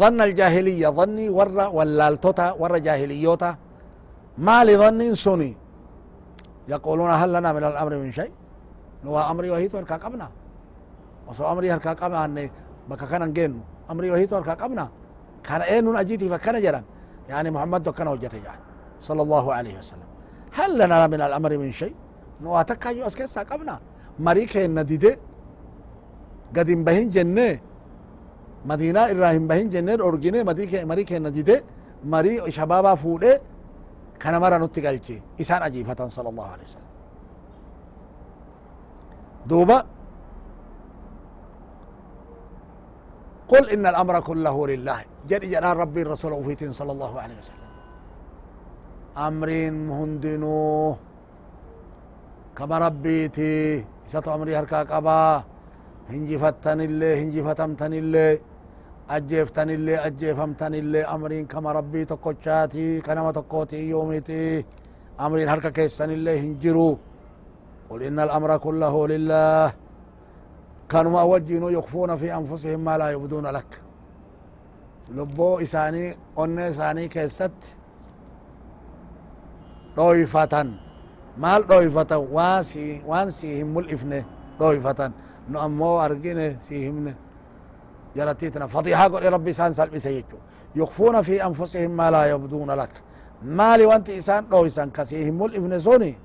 ظن 0.00 0.20
الجاهلية 0.20 0.88
ظني 0.88 1.28
ور 1.28 1.48
ولالتوتا 1.76 2.52
ور 2.60 2.78
جاهليوتا. 2.78 3.56
ما 4.38 4.64
لظن 4.64 5.14
سني 5.14 5.56
يقولون 6.68 7.10
هل 7.10 7.32
لنا 7.32 7.52
من 7.52 7.64
الأمر 7.64 7.92
من 8.02 8.12
شيء؟ 8.12 8.32
نوا 9.04 9.30
أمري 9.30 9.50
وهي 9.50 9.68
تركا 9.68 9.96
قبنا 9.96 10.28
وصو 11.28 11.44
أمري 11.52 11.72
هركا 11.72 11.92
قبنا 11.92 12.24
أني 12.24 12.50
بكا 12.88 13.06
كان 13.06 13.22
نجينو 13.28 13.60
أمري 13.90 14.10
وهي 14.10 14.26
تركا 14.26 14.54
قبنا 14.54 14.88
كان 15.46 15.60
اين 15.60 15.96
اجيتي 15.96 16.28
فكان 16.28 16.56
جرا 16.62 16.82
يعني 17.28 17.48
محمد 17.50 17.88
كان 17.88 18.08
وجته 18.08 18.38
يعني 18.46 18.62
صلى 19.08 19.22
الله 19.22 19.44
عليه 19.54 19.74
وسلم 19.78 20.08
هل 20.58 20.70
لنا 20.80 21.06
من 21.12 21.20
الأمر 21.26 21.58
من 21.58 21.72
شيء 21.72 21.94
نواتك 22.42 22.86
يو 22.86 23.06
أسكسا 23.06 23.42
قبنا 23.50 23.74
مريك 24.26 24.56
نديده 24.56 25.12
قد 26.56 26.68
بهن 26.86 27.10
جنة 27.14 27.60
مدينة 28.70 29.00
إبراهيم 29.12 29.44
بهن 29.50 29.68
جنة 29.74 29.92
أورجيني 30.04 30.44
مريك 30.44 30.72
مريك 30.90 31.10
نديده 31.12 31.56
مري 32.04 32.50
شبابا 32.56 32.94
فوده 32.94 33.40
كان 34.20 34.34
مرة 34.40 34.56
نتقالجي 34.62 35.22
إسان 35.40 35.62
أجيفة 35.68 36.00
صلى 36.08 36.28
الله 36.32 36.46
عليه 36.52 36.62
وسلم 36.62 36.90
دوبا 39.46 39.78
قل 43.48 43.70
إن 43.70 43.86
الأمر 43.86 44.20
كله 44.20 44.56
لله. 44.66 44.98
جد 45.28 45.44
جلال 45.52 45.76
ربي 45.76 46.02
الرسول 46.02 46.32
وفيتين 46.32 46.72
صلى 46.72 46.92
الله 46.92 47.12
عليه 47.20 47.36
وسلم. 47.40 47.70
أمرين 49.16 49.90
هندنو 49.90 50.96
كما 52.56 52.76
ربيتي. 52.78 53.84
إساتو 54.06 54.34
أمري 54.34 54.56
هركا 54.56 54.82
قبا 54.82 55.42
هنجفتن 56.10 56.80
اللي 56.80 57.10
هنجفتمتن 57.20 57.92
اللي. 57.92 58.40
أجيفتن 59.10 59.70
اللي 59.70 59.94
أجيفمتن 60.06 60.74
اللي. 60.74 61.04
أمرين 61.04 61.44
كما 61.46 61.72
ربي 61.72 62.04
تقوشاتي 62.04 63.00
كنما 63.00 63.30
تقوتي 63.32 63.88
يوميتي. 63.92 64.64
أمرين 65.20 65.48
هركا 65.48 65.68
كيسن 65.68 66.10
اللي 66.10 66.40
هنجرو. 66.40 66.98
قل 67.90 68.02
إن 68.02 68.18
الأمر 68.20 68.50
كله 68.56 68.94
لله. 69.08 69.83
كانوا 70.88 71.22
وجهنوا 71.22 71.70
يخفون 71.70 72.16
في 72.16 72.34
أنفسهم 72.34 72.80
ما 72.80 72.98
لا 72.98 73.10
يبدون 73.10 73.46
لك. 73.46 73.80
لبو 75.10 75.58
إساني 75.58 76.16
أن 76.38 76.58
إساني 76.58 77.08
كيست 77.08 77.50
ضيفة 79.96 80.66
مال 81.38 81.66
ضيفة 81.66 82.16
واسي 82.16 83.02
وانسيهم 83.06 83.74
ملئفنه 83.74 84.24
ضيفة 84.58 85.12
نو 85.50 85.64
أمو 85.64 86.04
أرقينه 86.04 86.56
سيهمنه 86.60 87.14
جلتيتنا. 88.16 88.66
فضيحة 88.66 89.08
قل 89.08 89.32
ربي 89.32 89.52
سان 89.52 89.72
سلبي 89.72 89.98
سيجو 89.98 90.38
يخفون 90.76 91.22
في 91.22 91.44
أنفسهم 91.46 91.90
ما 91.90 92.10
لا 92.10 92.30
يبدون 92.30 92.70
لك. 92.70 92.90
مالي 93.42 93.86
وانت 93.86 94.10
إسان؟ 94.10 94.46
ضيسان 94.48 94.90
كسيهم 94.90 95.42
ملئفن 95.42 95.78
سوني 95.78 96.18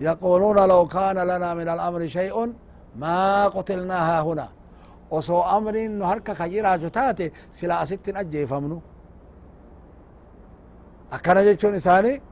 يقولون 0.00 0.68
لو 0.68 0.86
كان 0.88 1.18
لنا 1.18 1.54
من 1.54 1.68
الأمر 1.68 2.06
شيء 2.06 2.52
ما 2.96 3.48
قتلناها 3.48 4.22
هنا. 4.22 4.48
وسو 5.10 5.40
أمر 5.40 5.74
إنه 5.76 6.04
هركا 6.06 6.34
خيرا 6.34 6.76
جتاتي 6.76 7.32
سلا 7.52 7.82
أستن 7.82 8.16
أجي 8.16 8.46
فمنو. 8.46 8.80
أكنا 11.12 11.42
جيتشون 11.42 11.74
إساني؟ 11.74 12.22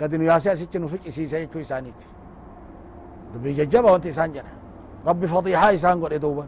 قد 0.00 0.14
نياسي 0.14 0.52
أستن 0.52 0.86
فيك 0.86 1.06
إسي 1.08 1.26
سيكو 1.26 1.60
إساني. 1.60 1.92
تي 1.92 2.06
دبي 3.34 3.52
ججبا 3.52 3.90
وانت 3.90 4.06
إسان 4.06 4.32
جنا. 4.32 4.52
ربي 5.06 5.26
فضيحة 5.28 5.74
إسان 5.74 6.00
قول 6.00 6.12
إدوبا 6.12 6.46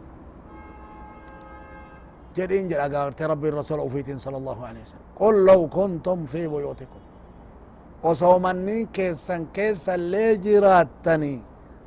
جد 2.35 2.51
إنجل 2.51 2.77
أقارت 2.77 3.21
ربي 3.21 3.49
الرسول 3.49 3.79
أفيتين 3.79 4.17
صلى 4.19 4.37
الله 4.37 4.65
عليه 4.67 4.81
وسلم. 4.81 5.05
قل 5.19 5.45
لو 5.45 5.67
كنتم 5.67 6.25
في 6.25 6.47
بيوتكم. 6.47 7.01
وسو 8.03 8.39
منين 8.39 8.85
كيسا 8.85 9.45
كيسا 9.53 9.97
ليجراتني. 9.97 11.41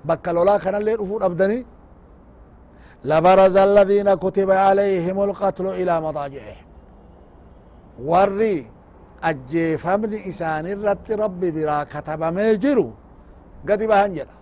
Bakka 0.08 0.30
lolaa 0.36 0.58
kanallee 0.64 0.96
dhufuu 1.00 1.20
dhabdanii 1.24 1.64
لبرز 3.10 3.56
الذين 3.56 4.08
كتب 4.24 4.50
عليهم 4.50 5.16
القتل 5.26 5.66
إلى 5.80 5.94
مضاجعهم. 6.06 6.66
وري 8.10 8.56
أجيفمن 9.22 10.12
إسان 10.30 10.66
الرت 10.74 11.08
ربي 11.22 11.48
برا 11.56 11.78
كتب 11.92 12.20
ميجرو. 12.36 12.88
قد 13.68 13.80
بهن 13.90 14.12
جرا 14.16 14.34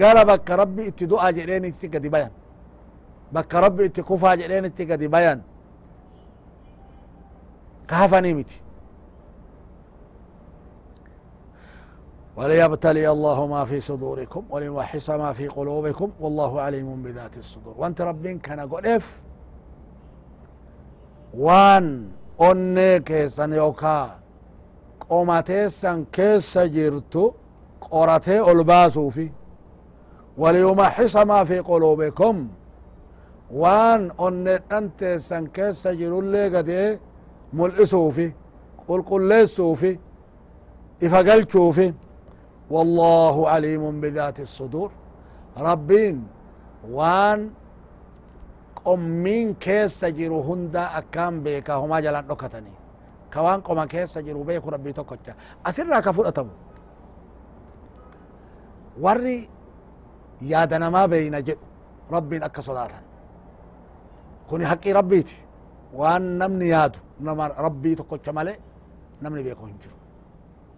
قال 0.00 0.18
بك 0.30 0.48
ربي 0.50 0.82
اتدعى 0.88 1.32
جرين 1.36 1.64
اتي 1.64 1.86
قد 1.94 2.06
بيان. 2.14 2.32
بك 3.34 3.54
ربي 3.64 3.84
اتكفى 3.88 4.30
جرين 4.40 4.64
اتي 4.64 4.84
قد 4.90 5.02
بيان. 5.14 5.40
كهفني 7.88 8.34
متي. 8.38 8.58
وليبتلي 12.36 13.10
الله 13.10 13.46
ما 13.46 13.64
في 13.64 13.80
صدوركم 13.80 14.44
وليوحص 14.50 15.10
ما 15.10 15.32
في 15.32 15.48
قلوبكم 15.48 16.10
والله 16.20 16.60
عليم 16.60 17.02
بذات 17.02 17.36
الصدور. 17.36 17.74
وانت 17.78 18.00
ربين 18.00 18.38
كان 18.38 18.60
قدف 18.60 19.22
وان 21.34 22.08
أني 22.40 23.00
كيسان 23.00 23.52
يوكا. 23.52 24.18
قوماتيسان 25.10 26.04
كيس 26.12 26.58
جرتو 26.58 27.32
قراتي 27.80 28.50
ألباسو 28.52 29.10
في. 29.10 29.30
وليمحص 30.38 31.16
ما 31.16 31.44
في 31.44 31.58
قلوبكم. 31.58 32.48
وان 33.52 34.10
أني 34.20 34.58
أنت 34.72 35.04
سان 35.04 35.46
كيس 35.46 35.88
جرو 35.88 36.20
اللي 36.20 36.56
قد 36.56 36.98
ملئسو 37.52 38.10
في. 38.10 38.32
قل 38.88 39.02
قل 39.02 39.22
ليسو 39.28 39.74
في. 39.74 39.98
إفقلتو 41.02 41.70
في. 41.70 41.94
والله 42.74 43.34
عليم 43.52 43.84
بذات 44.02 44.38
الصدور. 44.46 44.90
ربين 45.68 46.16
وان 46.96 47.40
قمين 48.84 49.48
كيس 49.64 50.00
جيرو 50.18 50.38
هندا 50.48 50.84
أكام 50.98 51.34
بيكا 51.44 51.74
هما 51.82 52.00
جلان 52.04 52.26
دكتني 52.30 52.74
كوان 53.32 53.60
قما 53.66 53.84
كيس 53.92 54.18
جيرو 54.26 54.42
بيكو 54.48 54.68
ربي 54.74 54.90
توكوچا 54.98 55.32
أسرنا 55.66 56.00
كفر 56.06 56.28
أتمو. 56.28 56.54
وري 59.04 59.48
يادنا 60.42 60.86
ما 60.94 61.06
بين 61.06 61.36
جد. 61.46 61.58
ربين 62.14 62.42
أكا 62.42 62.62
صلاة 62.62 62.88
كوني 64.48 64.66
حقي 64.66 64.92
ربيتي 64.92 65.38
وان 65.98 66.38
نمني 66.38 66.68
يادو. 66.74 66.98
نما 67.20 67.44
ربي 67.66 67.90
توكوچا 67.98 68.32
مالي. 68.36 68.54
نمني 69.22 69.42
بيكو 69.42 69.64
هنجرو. 69.70 69.96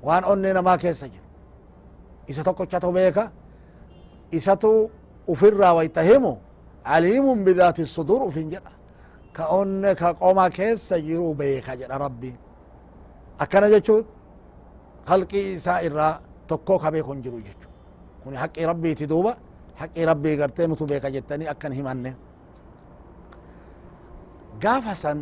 وان 0.06 0.22
أني 0.24 0.52
نما 0.52 0.76
كيس 0.76 1.04
جيرو 1.04 1.25
isa 2.28 2.42
tokkochatu 2.44 2.92
beeka 2.92 3.30
isatu 4.38 4.90
ufirraa 5.32 5.74
wayta 5.78 6.02
himu 6.02 6.32
aliimun 6.84 7.44
bidaati 7.44 7.86
sudur 7.86 8.22
ufin 8.28 8.50
jedha 8.50 8.72
ka 9.36 9.44
onne 9.58 9.94
ka 9.94 10.14
qoma 10.14 10.50
keessa 10.50 10.96
jiru 11.06 11.34
beeka 11.34 11.72
jedha 11.80 11.98
rabbiin 12.04 12.36
akkana 13.38 13.68
jechuun 13.74 14.04
halqii 15.10 15.46
isaa 15.58 15.80
irraa 15.88 16.12
tokko 16.48 16.78
ka 16.82 16.88
beeku 16.94 17.12
hin 17.12 17.22
jiru 17.22 17.38
jechu 17.48 17.68
kun 18.22 18.34
haqqii 18.42 18.66
rabbiiti 18.70 19.06
duuba 19.12 19.32
haqqii 19.80 20.04
rabbii 20.10 20.36
gartee 20.40 20.66
nutu 20.70 20.84
beeka 20.90 21.08
jettanii 21.16 21.48
akkan 21.54 21.72
himanne 21.78 22.10
gaafa 24.60 24.94
san 24.94 25.18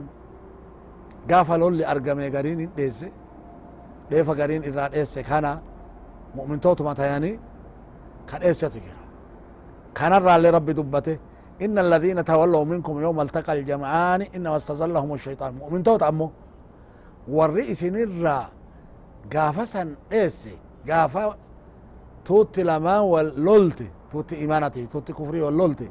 gaafa 1.29 1.59
lolli 1.59 1.85
argame 1.93 2.31
gariin 2.31 2.59
hin 2.65 2.71
dheesse 2.77 3.09
dheefa 4.11 4.35
gariin 4.41 4.63
irraa 4.69 4.89
dheesse 4.95 5.23
kana 5.23 5.53
مؤمنتوتما 6.37 6.95
تياني 6.95 7.39
كان 8.29 8.43
ايسيتو 8.43 8.79
جرا 8.79 9.05
كان 9.95 10.13
الرالي 10.13 10.51
ربي 10.51 10.73
دبته. 10.73 11.19
إن 11.63 11.79
الذين 11.79 12.25
تولوا 12.25 12.65
منكم 12.65 13.01
يوم 13.01 13.21
التقى 13.21 13.53
الجمعان 13.53 14.23
إنما 14.23 14.57
استزلهم 14.57 15.15
الشيطان. 15.15 15.55
مؤمنتوت 15.55 16.03
أمو 16.03 16.31
والرئيس 17.29 17.85
نرى 17.85 18.49
قافسا 19.35 19.95
ايسي 20.13 20.59
قافا 20.89 21.37
توتي 22.25 22.63
لما 22.63 22.99
واللولتي 22.99 23.89
توتي 24.13 24.37
إيمانتي 24.37 24.87
توتي 24.87 25.13
كفري 25.13 25.43
واللولتي. 25.43 25.91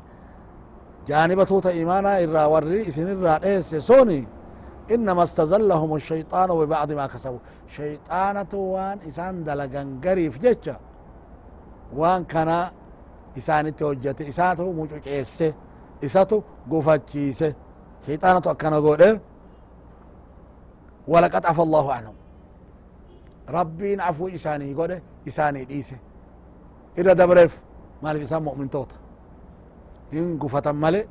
جانب 1.07 1.43
توتا 1.43 1.69
إيمانا 1.69 2.23
إرى 2.23 2.45
والرئيس 2.45 2.99
نرى 2.99 3.39
ايسي 3.43 3.79
سوني. 3.79 4.27
إنما 4.91 5.23
استزلهم 5.23 5.95
الشيطان 5.95 6.49
ببعض 6.49 6.91
ما 6.91 7.07
كسبوا. 7.07 7.39
شيطانة 7.67 8.53
وان 8.53 8.97
إسان 9.07 9.43
دلقان 9.43 10.01
قريف 10.03 10.39
جتشا 10.39 10.79
وان 11.95 12.23
كان 12.23 12.71
إسان 13.37 13.75
توجت 13.75 14.21
إساتو 14.21 14.71
موجوج 14.71 15.07
إيسي 15.07 15.53
إساتو 16.03 16.41
قفتشيسي 16.71 17.53
شيطانة 18.05 18.41
أكنا 18.45 18.77
قول 18.77 19.19
ولقد 21.07 21.45
عفى 21.45 21.61
الله 21.61 21.93
عنهم. 21.93 22.15
ربين 23.49 24.01
عفو 24.01 24.27
إساني 24.27 24.73
قد 24.73 25.01
إساني 25.27 25.65
ديسه 25.65 25.97
إذا 26.97 27.13
دبرف 27.13 27.63
ما 28.03 28.13
في 28.13 28.23
إسان 28.23 28.43
مؤمن 28.43 28.69
توتا. 28.69 28.95
هن 30.13 30.39
قفة 30.41 30.71
ملي 30.71 31.07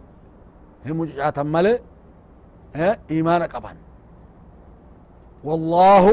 هن 0.86 0.96
مجعة 0.96 1.34
ملي 1.38 1.80
إيمان 3.10 3.42
قبان 3.42 3.76
والله 5.44 6.04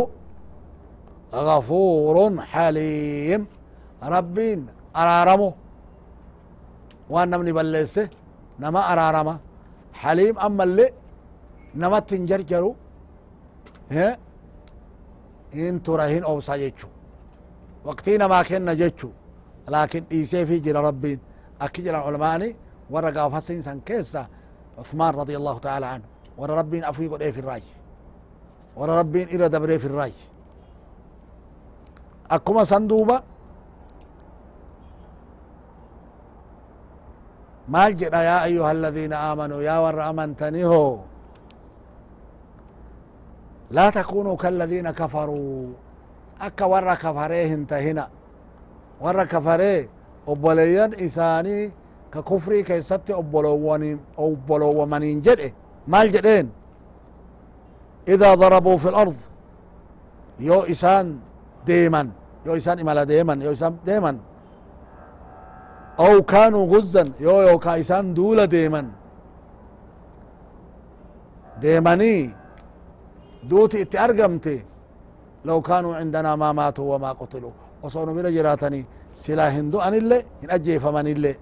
غفور 1.34 2.41
حليم. 2.41 3.48
ربين 4.04 4.67
أرارمو 4.95 5.54
وان 7.10 7.30
نمني 7.30 7.52
بلسه 7.52 8.10
نما 8.60 8.82
أرارما 8.93 9.36
حليم 9.93 10.39
أما 10.39 10.63
اللي 10.63 10.88
نما 11.76 12.00
تنجرجرو 12.00 12.76
ها؟ 13.91 14.17
إن 15.54 15.84
ترهين 15.84 16.24
أوصى 16.24 16.58
جيتشو 16.58 16.88
وقتين 17.86 18.26
ما 18.26 18.43
كنا 18.43 18.74
جيتشو 18.74 19.10
لكن 19.67 20.04
إيسي 20.12 20.45
في 20.45 20.60
جرى 20.60 20.80
ربين 20.80 21.19
أكي 21.62 21.82
جرى 21.82 21.98
العلماني 21.98 22.56
ورقا 22.89 23.30
فسين 23.30 23.62
سن 23.62 23.80
كيسا 23.80 24.28
عثمان 24.80 25.13
رضي 25.22 25.38
الله 25.38 25.58
تعالى 25.60 25.86
عنه. 25.86 26.08
ورا 26.39 26.56
ربين 26.56 26.84
أفوي 26.84 27.08
قد 27.08 27.21
إيه 27.21 27.32
في 27.32 27.39
الراي 27.39 27.63
ورا 28.75 28.99
ربين 28.99 29.28
إرى 29.36 29.49
دبري 29.49 29.80
في 29.80 29.88
الراي 29.88 30.13
أكما 32.32 32.63
صندوبة 32.63 33.21
yaa 37.69 38.41
ayuha 38.41 38.69
aladiina 38.69 39.15
aamanuu 39.19 39.62
yaa 39.62 39.82
warra 39.82 40.06
amantaniho 40.06 41.06
laa 43.71 43.91
takunuu 43.91 44.38
kaladiina 44.38 44.93
kafaruu 44.93 45.75
akka 46.39 46.67
warra 46.67 46.95
kafaree 46.97 47.47
hin 47.47 47.65
tahina 47.65 48.10
warra 49.02 49.25
kafaree 49.25 49.89
obboleeyyan 50.28 50.97
isaanii 50.97 51.71
ka 52.10 52.21
kufrii 52.21 52.63
keessatti 52.63 53.13
obbolowwamaniin 54.17 55.21
jedhe 55.21 55.54
maal 55.91 56.08
jedheen 56.15 56.47
idaa 58.13 58.34
darabuu 58.41 58.78
fi 58.84 58.89
lard 58.97 59.19
yoo 60.49 60.63
isaan 60.73 61.08
deeman 61.67 62.08
yoo 62.45 62.56
isaan 62.62 62.78
imala 62.84 63.04
deeman 63.12 63.38
yoo 63.45 63.54
isaan 63.58 63.75
deeman 63.89 64.17
أو 65.99 66.21
كانوا 66.34 66.63
غزا 66.73 67.04
يو 67.25 67.41
يو 67.47 67.60
كايسان 67.65 68.06
دولا 68.17 68.45
ديمن 68.56 68.88
ديمني 71.63 72.15
دوتي 73.49 73.82
إتي 73.84 73.97
أرقمتي. 74.06 74.58
لو 75.45 75.58
كانوا 75.62 75.95
عندنا 75.99 76.32
ما 76.41 76.49
ماتوا 76.60 76.88
وما 76.95 77.12
قتلوا. 77.19 77.52
وصونوا 77.84 78.13
من 78.17 78.25
جراتني 78.36 78.82
سلا 79.23 79.45
هندو 79.56 79.78
أن 79.80 79.93
اللي 79.93 80.19
إن 80.43 80.49
أجي 80.56 80.75
فمن 80.84 81.08
اللي 81.08 81.34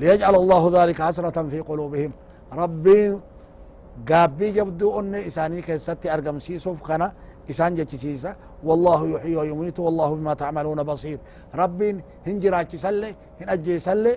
ليجعل 0.00 0.34
الله 0.42 0.62
ذلك 0.76 0.98
حسرة 1.02 1.36
في 1.50 1.58
قلوبهم. 1.68 2.10
ربي 2.52 3.00
قابي 4.08 4.50
جبدو 4.50 5.00
أن 5.00 5.14
إساني 5.14 5.62
كيستي 5.62 6.14
أرقم 6.14 6.38
سيسوف 6.38 6.78
كان 6.88 7.12
إسان 7.50 7.74
جتشيسا 7.74 8.36
والله 8.64 9.00
يحيي 9.08 9.36
ويميت 9.36 9.78
والله 9.80 10.14
بما 10.14 10.34
تعملون 10.34 10.82
بصير 10.82 11.18
رب 11.54 11.80
هنجراك 12.26 12.76
سلي 12.76 13.10
هن 13.40 13.48
أجي 13.48 13.78
سلي 13.78 14.16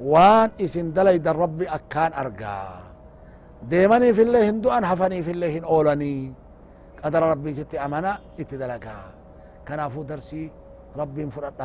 وان 0.00 0.50
إسن 0.60 0.92
دلي 0.92 1.18
در 1.18 1.36
ربي 1.36 1.68
أكان 1.68 2.12
أرقا 2.12 2.58
ديمني 3.70 4.10
في 4.16 4.22
الله 4.22 4.42
هندو 4.50 4.70
أن 4.70 4.86
حفني 4.86 5.22
في 5.22 5.30
الله 5.30 5.58
هن 5.58 5.64
أولني 5.64 6.32
قدر 7.04 7.22
ربي 7.22 7.52
جتي 7.52 7.76
أمانا 7.84 8.12
اتدلقا 8.40 8.98
كنافو 9.68 10.02
درسي 10.02 10.50
ربي 10.96 11.30
فرأت 11.30 11.60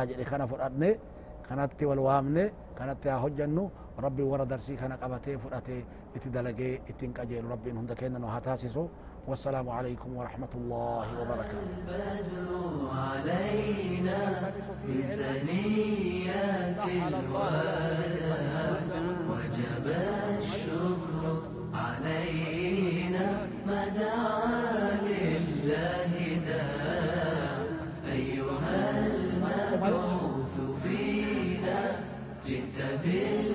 كانت 2.80 3.06
يا 3.06 3.14
هجنو 3.24 3.64
ربي 4.04 4.22
ورد 4.22 4.48
درسي 4.48 4.74
كان 4.80 4.92
قباتي 5.02 5.38
فراتي 5.38 5.78
اتدلجي 6.16 6.70
اتين 6.90 7.12
كاجيل 7.12 7.44
ربي 7.44 7.68
ان 7.70 7.76
هندك 7.76 8.04
انو 8.04 8.28
هتاسسو 8.34 8.84
والسلام 9.28 9.66
عليكم 9.78 10.10
ورحمة 10.16 10.52
الله 10.60 11.06
وبركاته 11.20 11.60
البدر 11.76 12.48
علينا 13.04 14.18
بثنيات 14.88 16.80
الوداع 17.08 18.70
وجب 19.30 19.86
الشكر 20.40 21.24
علينا 21.84 23.26
ما 23.66 23.80
دعا 23.88 25.00
لله. 25.06 26.29
Deus. 33.02 33.49